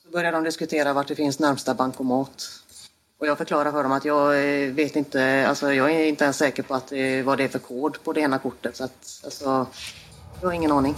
Så 0.04 0.10
börjar 0.10 0.32
de 0.32 0.44
diskutera 0.44 0.94
vart 0.94 1.08
det 1.08 1.16
finns 1.16 1.40
närmsta 1.40 1.74
bankomat. 1.74 2.50
Och 3.20 3.28
jag 3.28 3.38
förklarar 3.38 3.72
för 3.72 3.84
dem 3.84 3.92
att 3.92 4.06
jag 4.06 4.36
eh, 4.36 4.74
vet 4.74 4.96
inte, 4.96 5.48
alltså 5.48 5.74
jag 5.74 5.92
är 5.92 6.06
inte 6.06 6.24
ens 6.24 6.38
säker 6.38 6.64
på 6.64 6.74
att, 6.74 6.92
eh, 6.92 7.24
vad 7.24 7.38
det 7.38 7.44
är 7.44 7.48
för 7.48 7.60
kod 7.60 8.04
på 8.04 8.14
det 8.14 8.22
ena 8.22 8.40
kortet. 8.40 8.76
Så 8.76 8.84
att, 8.84 9.22
alltså, 9.24 9.68
jag 10.42 10.48
har 10.48 10.54
ingen 10.54 10.72
aning. 10.72 10.96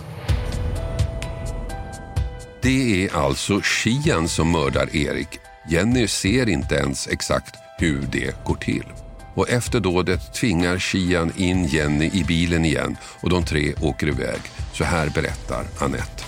Det 2.61 3.05
är 3.05 3.15
alltså 3.15 3.61
Shian 3.61 4.29
som 4.29 4.51
mördar 4.51 4.95
Erik. 4.95 5.39
Jenny 5.69 6.07
ser 6.07 6.49
inte 6.49 6.75
ens 6.75 7.07
exakt 7.07 7.55
hur 7.79 8.01
det 8.01 8.45
går 8.45 8.55
till. 8.55 9.04
Och 9.35 9.49
efter 9.49 9.79
dådet 9.79 10.33
tvingar 10.33 10.79
Shian 10.79 11.31
in 11.37 11.67
Jenny 11.67 12.09
i 12.13 12.23
bilen 12.23 12.65
igen 12.65 12.97
och 13.21 13.29
de 13.29 13.45
tre 13.45 13.73
åker 13.81 14.07
iväg. 14.07 14.41
Så 14.73 14.83
här 14.83 15.09
berättar 15.09 15.65
Annette. 15.79 16.23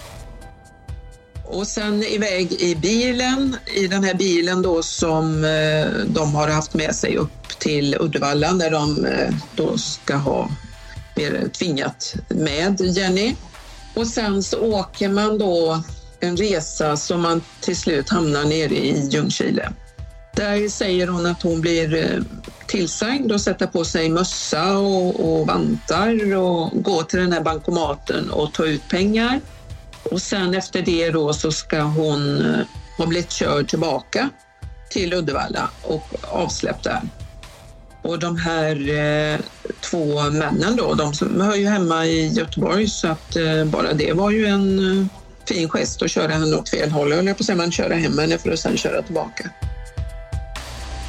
Och 1.44 1.68
sen 1.68 2.04
iväg 2.04 2.52
i 2.52 2.76
bilen, 2.76 3.58
i 3.76 3.88
den 3.88 4.04
här 4.04 4.14
bilen 4.14 4.62
då 4.62 4.84
som 4.84 5.44
eh, 5.46 5.88
de 6.08 6.36
har 6.36 6.48
haft 6.48 6.74
med 6.74 6.96
sig 6.96 7.18
upp 7.18 7.60
till 7.60 7.96
Uddevalla 8.00 8.54
där 8.54 8.72
de 8.72 9.06
eh, 9.06 9.34
då 9.56 9.78
ska 9.78 10.16
ha 10.16 10.50
tvingat 11.52 12.16
med 12.30 12.82
Jenny. 12.82 13.36
Och 13.96 14.08
sen 14.08 14.44
så 14.44 14.60
åker 14.60 15.10
man 15.10 15.38
då 15.38 15.84
en 16.20 16.38
resa 16.38 16.98
som 16.98 17.22
man 17.22 17.42
till 17.62 17.78
slut 17.78 18.10
hamnar 18.10 18.46
nere 18.46 18.76
i 18.76 19.10
Ljungskile. 19.12 19.72
Där 20.38 20.70
säger 20.70 21.08
hon 21.08 21.26
att 21.26 21.44
hon 21.44 21.62
blir 21.62 21.96
eh, 21.96 22.22
tillsagd 22.68 23.32
att 23.32 23.42
sätta 23.42 23.68
på 23.68 23.86
sig 23.86 24.10
mössa 24.10 24.78
och, 24.78 25.40
och 25.40 25.48
vantar 25.48 26.36
och 26.36 26.84
gå 26.84 27.04
till 27.04 27.20
den 27.20 27.32
här 27.32 27.42
bankomaten 27.42 28.30
och 28.30 28.54
ta 28.54 28.66
ut 28.66 28.90
pengar. 28.90 29.42
Och 30.04 30.22
sen 30.22 30.54
efter 30.54 30.82
det 30.82 31.10
då 31.10 31.34
så 31.34 31.52
ska 31.52 31.82
hon 31.82 32.46
eh, 32.46 32.66
ha 32.98 33.06
blivit 33.06 33.32
körd 33.32 33.70
tillbaka 33.70 34.30
till 34.90 35.14
Uddevalla 35.14 35.70
och 35.84 36.04
avsläppt 36.22 36.84
där. 36.84 37.02
Och 38.02 38.20
de 38.20 38.38
här 38.38 38.90
eh, 38.90 39.40
två 39.82 40.30
männen 40.30 40.76
då, 40.76 40.94
de 40.94 41.14
som 41.14 41.42
hör 41.42 41.56
ju 41.56 41.68
hemma 41.68 42.06
i 42.06 42.28
Göteborg 42.28 42.88
så 42.88 43.08
att 43.08 43.36
eh, 43.36 43.66
bara 43.66 43.94
det 43.94 44.14
var 44.14 44.32
ju 44.32 44.46
en 44.46 44.80
eh, 44.80 45.06
fin 45.48 45.70
gest 45.70 46.02
att 46.02 46.12
köra 46.12 46.32
henne 46.32 46.56
åt 46.56 46.70
fel 46.70 46.92
håll, 46.92 47.14
höll 47.14 47.28
jag 47.28 47.38
på 47.38 47.42
att 47.42 47.46
säga, 47.46 47.56
men 47.56 47.72
köra 47.72 47.96
hem 47.96 48.20
henne 48.20 48.38
för 48.38 48.52
att 48.52 48.60
sen 48.60 48.78
köra 48.78 49.02
tillbaka. 49.02 49.50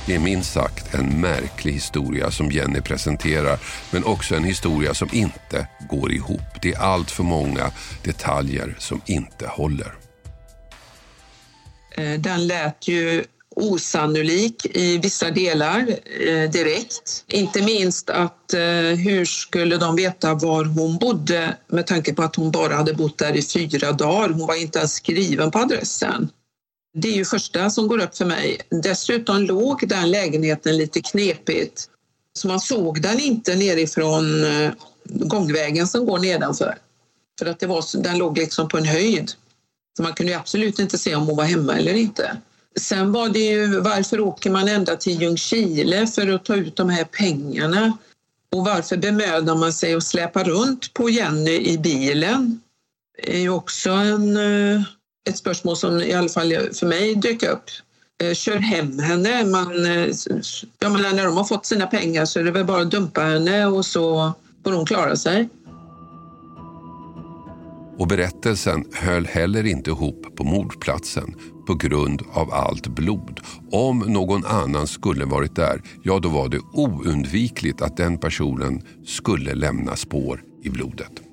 Det 0.09 0.14
är 0.14 0.18
minst 0.18 0.53
sagt 0.53 0.94
en 0.94 1.21
märklig 1.21 1.73
historia 1.73 2.31
som 2.31 2.51
Jenny 2.51 2.81
presenterar 2.81 3.59
men 3.90 4.05
också 4.05 4.35
en 4.35 4.44
historia 4.44 4.94
som 4.94 5.09
inte 5.12 5.66
går 5.90 6.12
ihop. 6.12 6.62
Det 6.62 6.73
är 6.73 6.79
allt 6.79 7.11
för 7.11 7.23
många 7.23 7.71
detaljer 8.05 8.77
som 8.79 9.01
inte 9.07 9.47
håller. 9.47 9.94
Eh, 11.97 12.21
den 12.21 12.47
lät 12.47 12.88
ju 12.88 13.25
osannolik 13.57 14.66
i 14.77 14.99
vissa 14.99 15.31
delar 15.31 15.87
eh, 16.27 16.51
direkt. 16.51 17.25
Inte 17.27 17.62
minst 17.62 18.11
att 18.11 18.55
eh, 18.55 18.61
hur 19.05 19.25
skulle 19.25 19.77
de 19.77 19.97
veta 19.97 20.35
var 20.35 20.64
hon 20.64 20.99
bodde 20.99 21.57
med 21.66 21.87
tanke 21.87 22.14
på 22.14 22.23
att 22.23 22.37
hon 22.37 22.51
bara 22.51 22.75
hade 22.75 22.94
bott 22.94 23.18
där 23.18 23.37
i 23.37 23.42
fyra 23.42 23.92
dagar. 23.92 24.29
Hon 24.29 24.47
var 24.47 24.62
inte 24.62 24.79
ens 24.79 24.94
skriven 24.94 25.51
på 25.51 25.59
adressen. 25.59 26.31
Det 26.94 27.09
är 27.09 27.12
ju 27.12 27.24
första 27.24 27.70
som 27.70 27.88
går 27.88 27.98
upp 27.98 28.16
för 28.16 28.24
mig. 28.24 28.61
Dessutom 28.83 29.42
låg 29.42 29.88
den 29.88 30.11
lägenheten 30.11 30.77
lite 30.77 31.01
knepigt. 31.01 31.88
Så 32.33 32.48
man 32.48 32.61
såg 32.61 33.03
den 33.03 33.20
inte 33.20 33.57
nerifrån 33.57 34.44
eh, 34.44 34.72
gångvägen 35.05 35.87
som 35.88 36.07
går 36.07 36.18
nedanför. 36.18 36.79
För 37.38 37.46
att 37.46 37.61
det 37.61 37.66
var, 37.66 38.03
den 38.03 38.18
låg 38.18 38.38
liksom 38.38 38.68
på 38.68 38.79
en 38.79 38.85
höjd. 38.85 39.33
Så 39.96 40.03
man 40.03 40.12
kunde 40.12 40.33
ju 40.33 40.38
absolut 40.38 40.79
inte 40.79 40.98
se 40.98 41.14
om 41.14 41.27
hon 41.27 41.37
var 41.37 41.44
hemma 41.44 41.77
eller 41.77 41.94
inte. 41.94 42.37
Sen 42.81 43.12
var 43.12 43.29
det 43.29 43.38
ju 43.38 43.81
varför 43.81 44.20
åker 44.20 44.51
man 44.51 44.68
ända 44.68 44.96
till 44.96 45.22
Ljungskile 45.22 46.07
för 46.07 46.29
att 46.29 46.44
ta 46.44 46.57
ut 46.57 46.77
de 46.77 46.88
här 46.88 47.05
pengarna? 47.05 47.98
Och 48.53 48.64
varför 48.64 48.96
bemödar 48.96 49.55
man 49.55 49.72
sig 49.72 49.94
att 49.94 50.05
släpa 50.05 50.44
runt 50.44 50.94
på 50.94 51.11
Jenny 51.11 51.59
i 51.59 51.79
bilen? 51.79 52.61
Det 53.16 53.37
är 53.37 53.40
ju 53.40 53.51
också 53.51 53.90
en, 53.90 54.37
eh, 54.37 54.83
ett 55.29 55.38
spörsmål 55.38 55.77
som 55.77 56.01
i 56.01 56.12
alla 56.12 56.29
fall 56.29 56.53
för 56.73 56.87
mig 56.87 57.14
dök 57.14 57.43
upp. 57.43 57.64
Eh, 58.23 58.35
kör 58.35 58.57
hem 58.57 58.99
henne. 58.99 59.45
Man, 59.45 59.87
eh, 59.87 60.07
jag 60.79 60.93
menar, 60.93 61.12
när 61.12 61.25
de 61.25 61.37
har 61.37 61.45
fått 61.45 61.67
sina 61.67 61.87
pengar 61.87 62.25
så 62.25 62.41
är 62.41 62.45
det 62.45 62.51
väl 62.51 62.64
bara 62.64 62.83
att 62.83 62.91
dumpa 62.91 63.21
henne 63.21 63.67
och 63.67 63.87
så 63.87 64.33
får 64.64 64.73
hon 64.73 64.87
klara 64.87 65.17
sig. 65.17 65.49
Och 67.99 68.07
berättelsen 68.07 68.85
höll 68.93 69.27
heller 69.27 69.67
inte 69.67 69.91
ihop 69.91 70.37
på 70.37 70.45
mordplatsen 70.45 71.35
på 71.67 71.75
grund 71.75 72.23
av 72.33 72.55
allt 72.55 72.87
blod. 72.87 73.41
Om 73.73 73.99
någon 73.99 74.47
annan 74.47 74.87
skulle 74.87 75.25
varit 75.25 75.57
där, 75.57 75.83
ja 76.03 76.19
då 76.19 76.29
var 76.29 76.49
det 76.49 76.61
oundvikligt 76.73 77.83
att 77.83 77.97
den 77.97 78.19
personen 78.19 78.83
skulle 79.07 79.55
lämna 79.55 79.97
spår 79.97 80.43
i 80.62 80.71
blodet. 80.71 81.28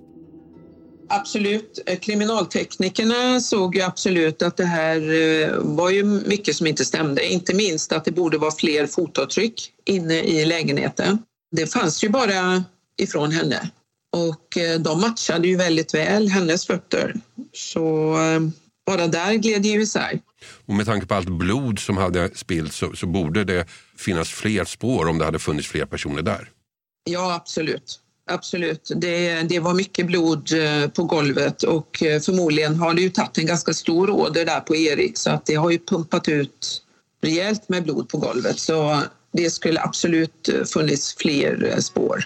Absolut. 1.09 1.79
Eh, 1.85 1.99
Kriminalteknikerna 1.99 3.39
såg 3.39 3.75
ju 3.75 3.81
absolut 3.81 4.41
att 4.41 4.57
det 4.57 4.65
här 4.65 4.97
eh, 5.13 5.49
var 5.57 5.89
ju 5.89 6.03
mycket 6.03 6.55
som 6.55 6.67
inte 6.67 6.85
stämde. 6.85 7.25
Inte 7.25 7.55
minst 7.55 7.91
att 7.91 8.05
det 8.05 8.11
borde 8.11 8.37
vara 8.37 8.51
fler 8.51 8.87
fotavtryck 8.87 9.71
inne 9.85 10.19
i 10.19 10.45
lägenheten. 10.45 11.19
Det 11.51 11.73
fanns 11.73 12.03
ju 12.03 12.09
bara 12.09 12.63
ifrån 13.01 13.31
henne 13.31 13.69
och 14.15 14.57
eh, 14.57 14.79
de 14.79 15.01
matchade 15.01 15.47
ju 15.47 15.57
väldigt 15.57 15.93
väl 15.93 16.29
hennes 16.29 16.67
fötter. 16.67 17.13
Så 17.53 18.15
bara 18.85 19.07
där 19.07 19.33
gled 19.33 19.61
det 19.61 19.67
ju 19.67 19.81
isär. 19.81 20.19
Och 20.65 20.73
med 20.73 20.85
tanke 20.85 21.07
på 21.07 21.13
allt 21.13 21.29
blod 21.29 21.79
som 21.79 21.97
hade 21.97 22.29
spillts 22.35 22.77
så, 22.77 22.95
så 22.95 23.07
borde 23.07 23.43
det 23.43 23.65
finnas 23.97 24.29
fler 24.29 24.65
spår 24.65 25.07
om 25.07 25.17
det 25.17 25.25
hade 25.25 25.39
funnits 25.39 25.67
fler 25.67 25.85
personer 25.85 26.21
där. 26.21 26.49
Ja, 27.03 27.35
absolut. 27.35 27.99
Absolut. 28.31 28.91
Det, 28.95 29.41
det 29.41 29.59
var 29.59 29.73
mycket 29.73 30.07
blod 30.07 30.53
eh, 30.53 30.89
på 30.89 31.03
golvet 31.03 31.63
och 31.63 32.03
eh, 32.03 32.21
förmodligen 32.21 32.75
har 32.75 32.93
det 32.93 33.01
ju 33.01 33.09
tagit 33.09 33.37
en 33.37 33.45
ganska 33.45 33.73
stor 33.73 34.09
åder 34.09 34.45
där 34.45 34.59
på 34.59 34.75
Erik 34.75 35.17
så 35.17 35.29
att 35.29 35.45
det 35.45 35.55
har 35.55 35.71
ju 35.71 35.79
pumpat 35.79 36.27
ut 36.27 36.81
rejält 37.21 37.69
med 37.69 37.83
blod 37.83 38.09
på 38.09 38.17
golvet. 38.17 38.59
Så 38.59 39.01
det 39.33 39.49
skulle 39.49 39.81
absolut 39.81 40.49
eh, 40.49 40.63
funnits 40.63 41.15
fler 41.15 41.75
spår. 41.79 42.25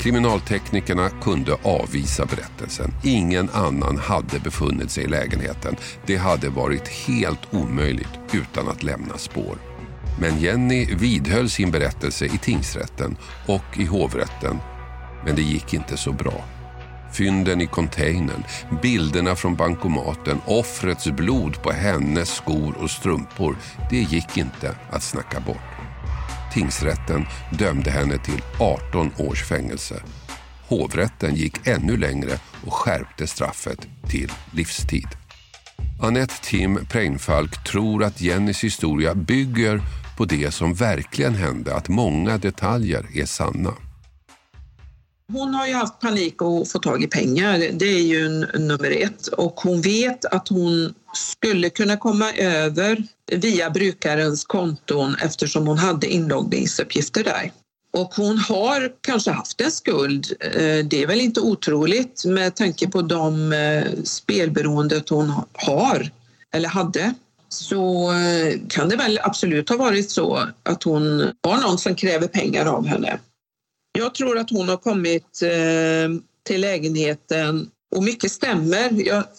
Kriminalteknikerna 0.00 1.10
kunde 1.10 1.54
avvisa 1.62 2.26
berättelsen. 2.26 2.90
Ingen 3.04 3.50
annan 3.50 3.98
hade 3.98 4.38
befunnit 4.38 4.90
sig 4.90 5.04
i 5.04 5.08
lägenheten. 5.08 5.76
Det 6.06 6.16
hade 6.16 6.48
varit 6.48 6.88
helt 6.88 7.54
omöjligt 7.54 8.18
utan 8.32 8.68
att 8.68 8.82
lämna 8.82 9.18
spår. 9.18 9.73
Men 10.20 10.40
Jenny 10.40 10.94
vidhöll 10.94 11.50
sin 11.50 11.70
berättelse 11.70 12.24
i 12.24 12.38
tingsrätten 12.38 13.16
och 13.46 13.78
i 13.78 13.84
hovrätten. 13.84 14.58
Men 15.24 15.36
det 15.36 15.42
gick 15.42 15.74
inte 15.74 15.96
så 15.96 16.12
bra. 16.12 16.44
Fynden 17.12 17.60
i 17.60 17.66
containern, 17.66 18.44
bilderna 18.82 19.36
från 19.36 19.54
bankomaten, 19.54 20.40
offrets 20.46 21.10
blod 21.10 21.62
på 21.62 21.72
hennes 21.72 22.34
skor 22.34 22.76
och 22.78 22.90
strumpor. 22.90 23.56
Det 23.90 24.00
gick 24.00 24.36
inte 24.36 24.76
att 24.90 25.02
snacka 25.02 25.40
bort. 25.40 25.74
Tingsrätten 26.54 27.26
dömde 27.50 27.90
henne 27.90 28.18
till 28.18 28.42
18 28.58 29.10
års 29.18 29.44
fängelse. 29.44 30.02
Hovrätten 30.68 31.34
gick 31.34 31.66
ännu 31.66 31.96
längre 31.96 32.38
och 32.66 32.72
skärpte 32.72 33.26
straffet 33.26 33.88
till 34.08 34.32
livstid. 34.50 35.08
Annette 36.00 36.34
Tim 36.42 36.86
Preinfalk 36.90 37.64
tror 37.64 38.04
att 38.04 38.20
Jennys 38.20 38.64
historia 38.64 39.14
bygger 39.14 39.80
på 40.16 40.24
det 40.24 40.54
som 40.54 40.74
verkligen 40.74 41.34
hände, 41.34 41.74
att 41.74 41.88
många 41.88 42.38
detaljer 42.38 43.06
är 43.14 43.26
sanna. 43.26 43.74
Hon 45.32 45.54
har 45.54 45.66
ju 45.66 45.74
haft 45.74 46.00
panik 46.00 46.34
att 46.42 46.72
få 46.72 46.78
tag 46.78 47.02
i 47.02 47.06
pengar, 47.06 47.58
det 47.72 47.86
är 47.86 48.02
ju 48.02 48.28
nummer 48.58 48.90
ett. 48.90 49.26
Och 49.26 49.60
hon 49.60 49.80
vet 49.80 50.24
att 50.24 50.48
hon 50.48 50.94
skulle 51.14 51.70
kunna 51.70 51.96
komma 51.96 52.32
över 52.32 53.02
via 53.32 53.70
brukarens 53.70 54.44
konton 54.44 55.16
eftersom 55.22 55.66
hon 55.66 55.78
hade 55.78 56.06
inloggningsuppgifter 56.06 57.24
där. 57.24 57.52
Och 57.92 58.14
hon 58.14 58.38
har 58.38 58.92
kanske 59.00 59.30
haft 59.30 59.60
en 59.60 59.70
skuld. 59.70 60.32
Eh, 60.40 60.86
det 60.86 61.02
är 61.02 61.06
väl 61.06 61.20
inte 61.20 61.40
otroligt 61.40 62.24
med 62.24 62.54
tanke 62.54 62.88
på 62.90 63.02
de 63.02 63.52
eh, 63.52 63.84
spelberoendet 64.04 65.08
hon 65.08 65.32
har 65.52 66.10
eller 66.52 66.68
hade. 66.68 67.14
Så 67.54 68.12
eh, 68.12 68.60
kan 68.68 68.88
det 68.88 68.96
väl 68.96 69.20
absolut 69.22 69.68
ha 69.68 69.76
varit 69.76 70.10
så 70.10 70.48
att 70.62 70.82
hon 70.82 71.32
har 71.42 71.60
någon 71.60 71.78
som 71.78 71.94
kräver 71.94 72.26
pengar 72.26 72.66
av 72.66 72.86
henne. 72.86 73.18
Jag 73.98 74.14
tror 74.14 74.38
att 74.38 74.50
hon 74.50 74.68
har 74.68 74.76
kommit 74.76 75.42
eh, 75.42 76.20
till 76.46 76.60
lägenheten 76.60 77.70
och 77.96 78.02
mycket 78.02 78.32
stämmer. 78.32 78.90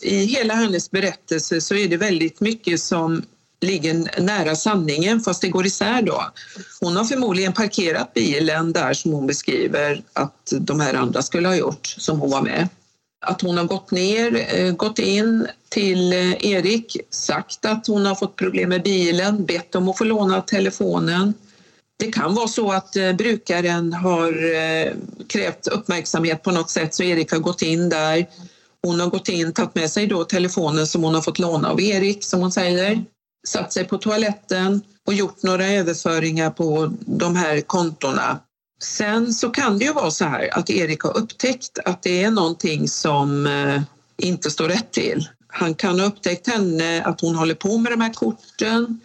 I 0.01 0.26
hela 0.26 0.53
hennes 0.53 0.91
berättelse 0.91 1.61
så 1.61 1.76
är 1.76 1.88
det 1.88 1.97
väldigt 1.97 2.39
mycket 2.39 2.82
som 2.82 3.24
ligger 3.61 4.22
nära 4.22 4.55
sanningen 4.55 5.22
fast 5.22 5.41
det 5.41 5.49
går 5.49 5.66
isär 5.66 6.01
då. 6.01 6.26
Hon 6.80 6.95
har 6.95 7.05
förmodligen 7.05 7.53
parkerat 7.53 8.13
bilen 8.13 8.74
där 8.74 8.93
som 8.93 9.11
hon 9.11 9.28
beskriver 9.28 10.01
att 10.13 10.53
de 10.59 10.80
här 10.80 10.93
andra 10.93 11.22
skulle 11.22 11.47
ha 11.47 11.55
gjort 11.55 11.88
som 11.97 12.20
hon 12.20 12.32
var 12.32 12.41
med. 12.41 12.68
Att 13.26 13.41
hon 13.41 13.57
har 13.57 13.65
gått 13.65 13.91
ner, 13.91 14.55
eh, 14.55 14.71
gått 14.71 14.99
in 14.99 15.47
till 15.69 16.13
eh, 16.13 16.45
Erik, 16.45 16.97
sagt 17.09 17.65
att 17.65 17.88
hon 17.88 18.05
har 18.05 18.15
fått 18.15 18.36
problem 18.36 18.69
med 18.69 18.84
bilen, 18.84 19.45
bett 19.45 19.76
om 19.76 19.89
att 19.89 19.97
få 19.97 20.03
låna 20.03 20.41
telefonen. 20.41 21.34
Det 21.99 22.11
kan 22.11 22.36
vara 22.36 22.47
så 22.47 22.71
att 22.71 22.95
eh, 22.95 23.13
brukaren 23.13 23.93
har 23.93 24.34
krävt 25.28 25.67
uppmärksamhet 25.67 26.43
på 26.43 26.51
något 26.51 26.69
sätt 26.69 26.95
så 26.95 27.03
Erik 27.03 27.32
har 27.32 27.39
gått 27.39 27.61
in 27.61 27.89
där. 27.89 28.26
Hon 28.84 28.99
har 28.99 29.07
gått 29.07 29.30
in, 29.30 29.53
tagit 29.53 29.76
med 29.76 29.91
sig 29.91 30.07
då 30.07 30.23
telefonen 30.23 30.88
som 30.88 31.03
hon 31.03 31.15
har 31.15 31.21
fått 31.21 31.39
låna 31.39 31.69
av 31.69 31.82
Erik 31.82 32.23
som 32.23 32.41
hon 32.41 32.51
säger 32.51 33.03
satt 33.47 33.73
sig 33.73 33.84
på 33.86 33.97
toaletten 33.97 34.82
och 35.07 35.13
gjort 35.13 35.43
några 35.43 35.67
överföringar 35.67 36.49
på 36.49 36.93
de 36.99 37.36
här 37.36 37.61
kontona. 37.61 38.39
Sen 38.86 39.33
så 39.33 39.49
kan 39.49 39.77
det 39.77 39.86
ju 39.86 39.93
vara 39.93 40.11
så 40.11 40.25
här 40.25 40.49
att 40.57 40.69
Erik 40.69 41.01
har 41.01 41.17
upptäckt 41.17 41.79
att 41.86 42.03
det 42.03 42.23
är 42.23 42.31
någonting 42.31 42.88
som 42.88 43.47
eh, 43.47 43.81
inte 44.17 44.51
står 44.51 44.67
rätt 44.67 44.91
till. 44.91 45.29
Han 45.47 45.75
kan 45.75 45.99
ha 45.99 46.07
upptäckt 46.07 46.47
henne 46.47 47.03
att 47.03 47.21
hon 47.21 47.36
håller 47.36 47.55
på 47.55 47.77
med 47.77 47.91
de 47.91 48.01
här 48.01 48.13
korten 48.13 48.99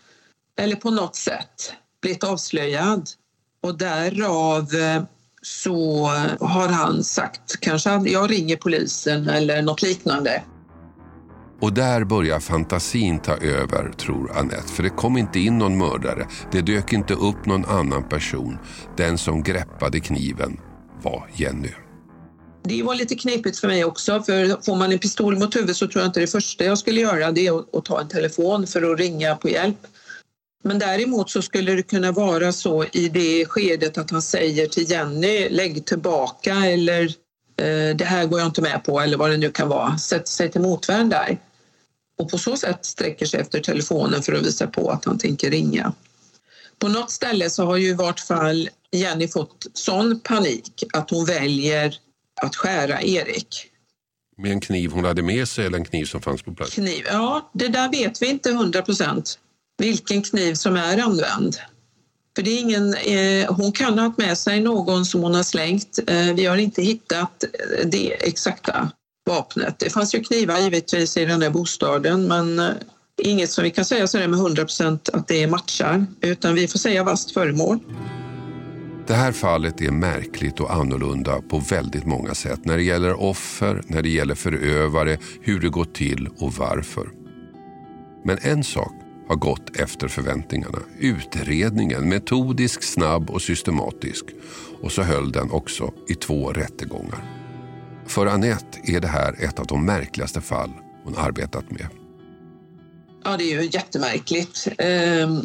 eller 0.59 0.77
på 0.77 0.91
något 0.91 1.17
sätt 1.17 1.73
blivit 2.03 2.25
avslöjad. 2.25 3.11
Och 3.63 3.79
därav 3.79 4.75
eh, 4.75 5.03
så 5.43 6.07
har 6.41 6.69
han 6.69 7.05
sagt 7.05 7.61
kanske 7.61 7.91
att 7.91 8.11
jag 8.11 8.31
ringer 8.31 8.57
polisen 8.57 9.29
eller 9.29 9.63
något 9.63 9.83
liknande. 9.83 10.43
Och 11.61 11.73
där 11.73 12.05
börjar 12.05 12.41
fantasin 12.41 13.19
ta 13.19 13.37
över, 13.37 13.93
tror 13.93 14.33
Annette. 14.33 14.69
För 14.69 14.83
det 14.83 14.91
kom 14.91 15.17
inte 15.17 15.41
in 15.41 15.59
någon 15.59 15.79
mördare. 15.79 16.27
Det 16.53 16.61
dök 16.61 16.93
inte 16.93 17.15
upp 17.15 17.47
någon 17.47 17.65
annan 17.65 18.09
person. 18.09 18.59
Den 18.97 19.19
som 19.19 19.43
greppade 19.43 20.01
kniven 20.01 20.61
var 21.03 21.31
Jenny. 21.35 21.73
Det 22.65 22.83
var 22.83 22.95
lite 22.95 23.15
knepigt 23.15 23.59
för 23.59 23.69
mig 23.69 23.85
också, 23.85 24.23
för 24.23 24.65
får 24.65 24.77
man 24.77 24.93
en 24.93 24.99
pistol 24.99 25.39
mot 25.39 25.57
huvudet 25.57 25.77
så 25.77 25.89
tror 25.89 26.03
jag 26.03 26.09
inte 26.09 26.21
det 26.21 26.27
första 26.27 26.65
jag 26.65 26.79
skulle 26.79 27.01
göra 27.01 27.33
det 27.33 27.47
är 27.47 27.79
att 27.79 27.85
ta 27.85 28.01
en 28.01 28.09
telefon 28.09 28.67
för 28.67 28.93
att 28.93 28.99
ringa 28.99 29.37
på 29.37 29.49
hjälp. 29.49 29.87
Men 30.65 30.79
däremot 30.79 31.31
så 31.31 31.43
skulle 31.43 31.73
det 31.73 31.83
kunna 31.83 32.13
vara 32.13 32.53
så 32.53 32.85
i 32.85 33.09
det 33.09 33.47
skedet 33.47 33.99
att 33.99 34.11
han 34.11 34.23
säger 34.23 34.67
till 34.67 34.91
Jenny, 34.91 35.49
lägg 35.49 35.87
tillbaka 35.87 36.55
eller 36.55 37.05
eh, 37.57 37.97
det 37.97 38.05
här 38.05 38.27
går 38.27 38.39
jag 38.39 38.49
inte 38.49 38.63
med 38.63 38.85
på 38.85 39.01
eller 39.01 39.17
vad 39.17 39.31
det 39.31 39.37
nu 39.37 39.51
kan 39.51 39.69
vara. 39.69 39.99
Sätt 39.99 40.29
sig 40.29 40.51
till 40.51 40.61
motvärn 40.61 41.09
där 41.09 41.39
och 42.21 42.31
på 42.31 42.39
så 42.39 42.57
sätt 42.57 42.85
sträcker 42.85 43.27
sig 43.27 43.41
efter 43.41 43.61
telefonen 43.61 44.23
för 44.23 44.33
att 44.33 44.47
visa 44.47 44.67
på 44.67 44.91
att 44.91 45.05
han 45.05 45.19
tänker 45.19 45.51
ringa. 45.51 45.93
På 46.79 46.89
något 46.89 47.11
ställe 47.11 47.51
så 47.51 47.65
har 47.65 47.77
ju 47.77 47.89
i 47.89 47.95
vart 47.95 48.21
fall 48.21 48.69
Jenny 48.93 49.29
fått 49.29 49.67
sån 49.75 50.21
panik 50.21 50.85
att 50.93 51.11
hon 51.11 51.25
väljer 51.25 51.95
att 52.43 52.57
skära 52.57 53.03
Erik. 53.03 53.67
Med 54.37 54.53
en 54.53 54.61
kniv 54.61 54.91
hon 54.91 55.05
hade 55.05 55.23
med 55.23 55.49
sig 55.49 55.67
eller 55.67 55.79
en 55.79 55.85
kniv 55.85 56.05
som 56.05 56.23
fanns 56.23 56.43
på 56.43 56.55
plats? 56.55 56.75
Kniv, 56.75 57.05
ja, 57.07 57.51
det 57.55 57.69
där 57.69 57.91
vet 57.91 58.23
vi 58.23 58.31
inte 58.31 58.53
hundra 58.53 58.83
procent 58.83 59.39
vilken 59.79 60.23
kniv 60.23 60.55
som 60.55 60.77
är 60.77 60.99
använd. 60.99 61.57
För 62.37 62.43
det 62.43 62.51
är 62.51 62.61
ingen, 62.61 62.95
eh, 62.95 63.55
hon 63.55 63.73
kan 63.73 63.99
ha 63.99 64.07
haft 64.07 64.19
med 64.19 64.39
sig 64.39 64.61
någon 64.61 65.05
som 65.07 65.23
hon 65.23 65.35
har 65.35 65.43
slängt. 65.43 65.99
Eh, 66.07 66.35
vi 66.35 66.47
har 66.47 66.57
inte 66.57 66.83
hittat 66.83 67.45
det 67.85 68.29
exakta 68.29 68.91
vapnet. 69.27 69.79
Det 69.79 69.91
fanns 69.91 70.15
ju 70.15 70.23
knivar 70.23 70.59
givetvis 70.59 71.17
i 71.17 71.25
den 71.25 71.41
där 71.41 71.51
bostaden 71.51 72.29
men 72.29 72.59
eh, 72.59 72.71
inget 73.23 73.51
som 73.51 73.65
vi 73.65 73.71
kan 73.71 73.85
säga 73.85 74.07
sådär 74.07 74.29
med 74.29 74.39
100 74.39 74.63
procent 74.63 75.09
att 75.09 75.29
det 75.29 75.47
matchar 75.47 76.07
utan 76.21 76.55
vi 76.55 76.69
får 76.69 76.79
säga 76.79 77.05
vasst 77.05 77.31
föremål. 77.31 77.79
Det 79.07 79.15
här 79.15 79.33
fallet 79.33 79.81
är 79.81 79.91
märkligt 79.91 80.61
och 80.61 80.73
annorlunda 80.73 81.43
på 81.43 81.59
väldigt 81.59 82.07
många 82.07 82.35
sätt 82.35 82.65
när 82.65 82.77
det 82.77 82.83
gäller 82.83 83.21
offer, 83.21 83.83
när 83.87 84.03
det 84.03 84.09
gäller 84.09 84.35
förövare, 84.35 85.19
hur 85.43 85.61
det 85.61 85.69
gått 85.69 85.95
till 85.95 86.29
och 86.39 86.53
varför. 86.53 87.09
Men 88.25 88.39
en 88.43 88.65
sak 88.65 88.93
har 89.29 89.37
gått 89.37 89.77
efter 89.77 90.09
förväntningarna. 90.09 90.79
Utredningen, 90.99 92.09
metodisk, 92.09 92.83
snabb 92.83 93.31
och 93.31 93.43
systematisk. 93.43 94.25
Och 94.83 94.93
så 94.93 95.03
höll 95.03 95.33
den 95.33 95.51
också 95.51 95.93
i 96.09 96.15
två 96.15 96.53
rättegångar. 96.53 97.40
För 98.11 98.27
Annette 98.27 98.79
är 98.85 99.01
det 99.01 99.09
här 99.09 99.45
ett 99.45 99.59
av 99.59 99.67
de 99.67 99.87
märkligaste 99.87 100.41
fall 100.41 100.71
hon 101.05 101.17
arbetat 101.19 101.71
med. 101.71 101.87
Ja, 103.25 103.37
det 103.37 103.45
är 103.45 103.63
ju 103.63 103.71
jättemärkligt. 103.73 104.69
Ehm, 104.79 105.41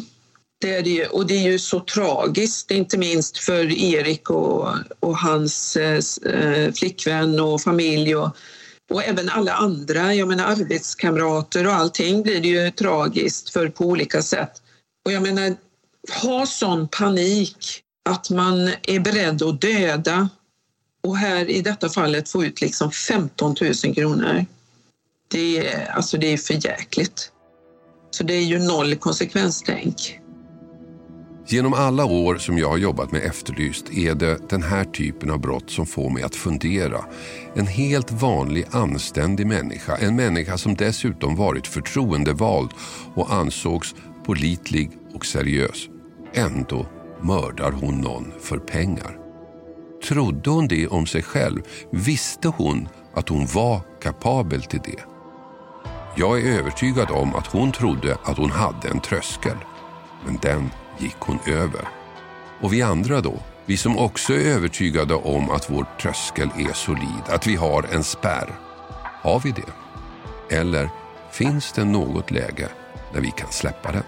det 0.60 0.74
är 0.74 0.82
det 0.82 0.90
ju, 0.90 1.06
och 1.06 1.26
det 1.26 1.34
är 1.34 1.50
ju 1.50 1.58
så 1.58 1.80
tragiskt, 1.80 2.70
inte 2.70 2.98
minst 2.98 3.38
för 3.38 3.72
Erik 3.72 4.30
och, 4.30 4.68
och 5.00 5.18
hans 5.18 5.76
eh, 5.76 6.00
eh, 6.32 6.72
flickvän 6.72 7.40
och 7.40 7.60
familj 7.60 8.16
och, 8.16 8.36
och 8.90 9.04
även 9.04 9.28
alla 9.28 9.52
andra, 9.52 10.14
jag 10.14 10.28
menar 10.28 10.44
arbetskamrater 10.44 11.66
och 11.66 11.72
allting 11.72 12.22
blir 12.22 12.40
det 12.40 12.48
ju 12.48 12.70
tragiskt 12.70 13.50
för 13.50 13.68
på 13.68 13.84
olika 13.84 14.22
sätt. 14.22 14.52
Och 15.04 15.12
jag 15.12 15.22
menar, 15.22 15.56
ha 16.22 16.46
sån 16.46 16.88
panik 16.88 17.82
att 18.08 18.30
man 18.30 18.70
är 18.82 19.00
beredd 19.00 19.42
att 19.42 19.60
döda 19.60 20.28
och 21.06 21.16
här 21.16 21.50
i 21.50 21.60
detta 21.60 21.88
fallet 21.88 22.28
få 22.28 22.44
ut 22.44 22.60
liksom 22.60 22.90
15 22.90 23.54
000 23.84 23.94
kronor. 23.94 24.46
Det 25.28 25.58
är, 25.58 25.90
alltså 25.90 26.16
det 26.18 26.32
är 26.32 26.36
för 26.36 26.66
jäkligt. 26.66 27.32
Så 28.10 28.24
det 28.24 28.34
är 28.34 28.42
ju 28.42 28.58
noll 28.58 28.96
konsekvenstänk. 28.96 30.20
Genom 31.48 31.74
alla 31.74 32.04
år 32.04 32.38
som 32.38 32.58
jag 32.58 32.68
har 32.68 32.78
jobbat 32.78 33.12
med 33.12 33.22
Efterlyst 33.22 33.90
är 33.90 34.14
det 34.14 34.48
den 34.48 34.62
här 34.62 34.84
typen 34.84 35.30
av 35.30 35.40
brott 35.40 35.70
som 35.70 35.86
får 35.86 36.10
mig 36.10 36.22
att 36.22 36.36
fundera. 36.36 37.04
En 37.54 37.66
helt 37.66 38.12
vanlig 38.12 38.66
anständig 38.70 39.46
människa, 39.46 39.96
en 39.96 40.16
människa 40.16 40.58
som 40.58 40.74
dessutom 40.74 41.36
varit 41.36 41.66
förtroendevald 41.66 42.70
och 43.14 43.32
ansågs 43.32 43.94
politlig 44.24 44.90
och 45.14 45.26
seriös. 45.26 45.88
Ändå 46.34 46.86
mördar 47.22 47.72
hon 47.72 48.00
någon 48.00 48.32
för 48.40 48.58
pengar. 48.58 49.25
Trodde 50.08 50.50
hon 50.50 50.68
det 50.68 50.88
om 50.88 51.06
sig 51.06 51.22
själv? 51.22 51.62
Visste 51.90 52.48
hon 52.48 52.88
att 53.14 53.28
hon 53.28 53.46
var 53.46 53.80
kapabel 54.02 54.62
till 54.62 54.80
det? 54.84 55.00
Jag 56.16 56.40
är 56.40 56.58
övertygad 56.58 57.10
om 57.10 57.34
att 57.34 57.46
hon 57.46 57.72
trodde 57.72 58.18
att 58.24 58.36
hon 58.36 58.50
hade 58.50 58.88
en 58.88 59.00
tröskel. 59.00 59.56
Men 60.24 60.38
den 60.42 60.70
gick 60.98 61.16
hon 61.18 61.38
över. 61.46 61.88
Och 62.60 62.72
vi 62.72 62.82
andra 62.82 63.20
då? 63.20 63.34
Vi 63.64 63.76
som 63.76 63.98
också 63.98 64.32
är 64.32 64.38
övertygade 64.38 65.14
om 65.14 65.50
att 65.50 65.70
vår 65.70 65.86
tröskel 66.00 66.48
är 66.56 66.72
solid, 66.72 67.22
att 67.26 67.46
vi 67.46 67.56
har 67.56 67.86
en 67.92 68.04
spärr. 68.04 68.54
Har 69.22 69.40
vi 69.40 69.50
det? 69.50 70.56
Eller 70.56 70.90
finns 71.30 71.72
det 71.72 71.84
något 71.84 72.30
läge 72.30 72.68
när 73.12 73.20
vi 73.20 73.30
kan 73.30 73.52
släppa 73.52 73.92
den? 73.92 74.02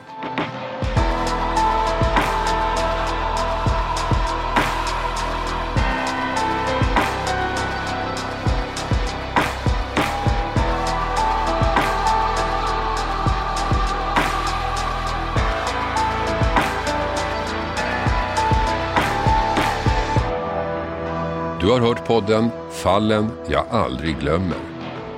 Hört 21.89 22.07
podden 22.07 22.51
Fallen 22.73 23.31
jag 23.51 23.67
aldrig 23.71 24.19
glömmer. 24.19 24.59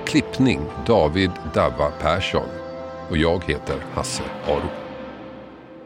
Klippning 0.05 0.59
David 0.87 1.31
Davva 1.53 1.91
Persson. 1.91 2.47
Och 3.09 3.17
jag 3.17 3.43
heter 3.43 3.85
Hasse 3.93 4.23
Aro. 4.47 4.69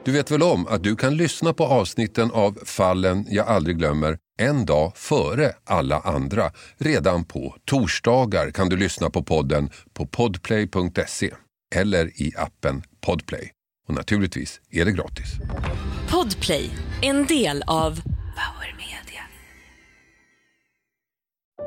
Du 0.03 0.11
vet 0.11 0.31
väl 0.31 0.43
om 0.43 0.67
att 0.67 0.83
du 0.83 0.95
kan 0.95 1.17
lyssna 1.17 1.53
på 1.53 1.65
avsnitten 1.65 2.31
av 2.31 2.59
Fallen 2.65 3.25
jag 3.29 3.47
aldrig 3.47 3.77
glömmer 3.77 4.17
en 4.39 4.65
dag 4.65 4.91
före 4.95 5.53
alla 5.63 5.99
andra. 5.99 6.51
Redan 6.77 7.25
på 7.25 7.55
torsdagar 7.65 8.51
kan 8.51 8.69
du 8.69 8.77
lyssna 8.77 9.09
på 9.09 9.23
podden 9.23 9.69
på 9.93 10.05
podplay.se 10.07 11.31
eller 11.75 12.21
i 12.21 12.33
appen 12.37 12.83
Podplay. 13.01 13.51
Och 13.87 13.93
naturligtvis 13.93 14.61
är 14.71 14.85
det 14.85 14.91
gratis. 14.91 15.33
Podplay, 16.11 16.69
en 17.01 17.25
del 17.25 17.63
av 17.67 18.01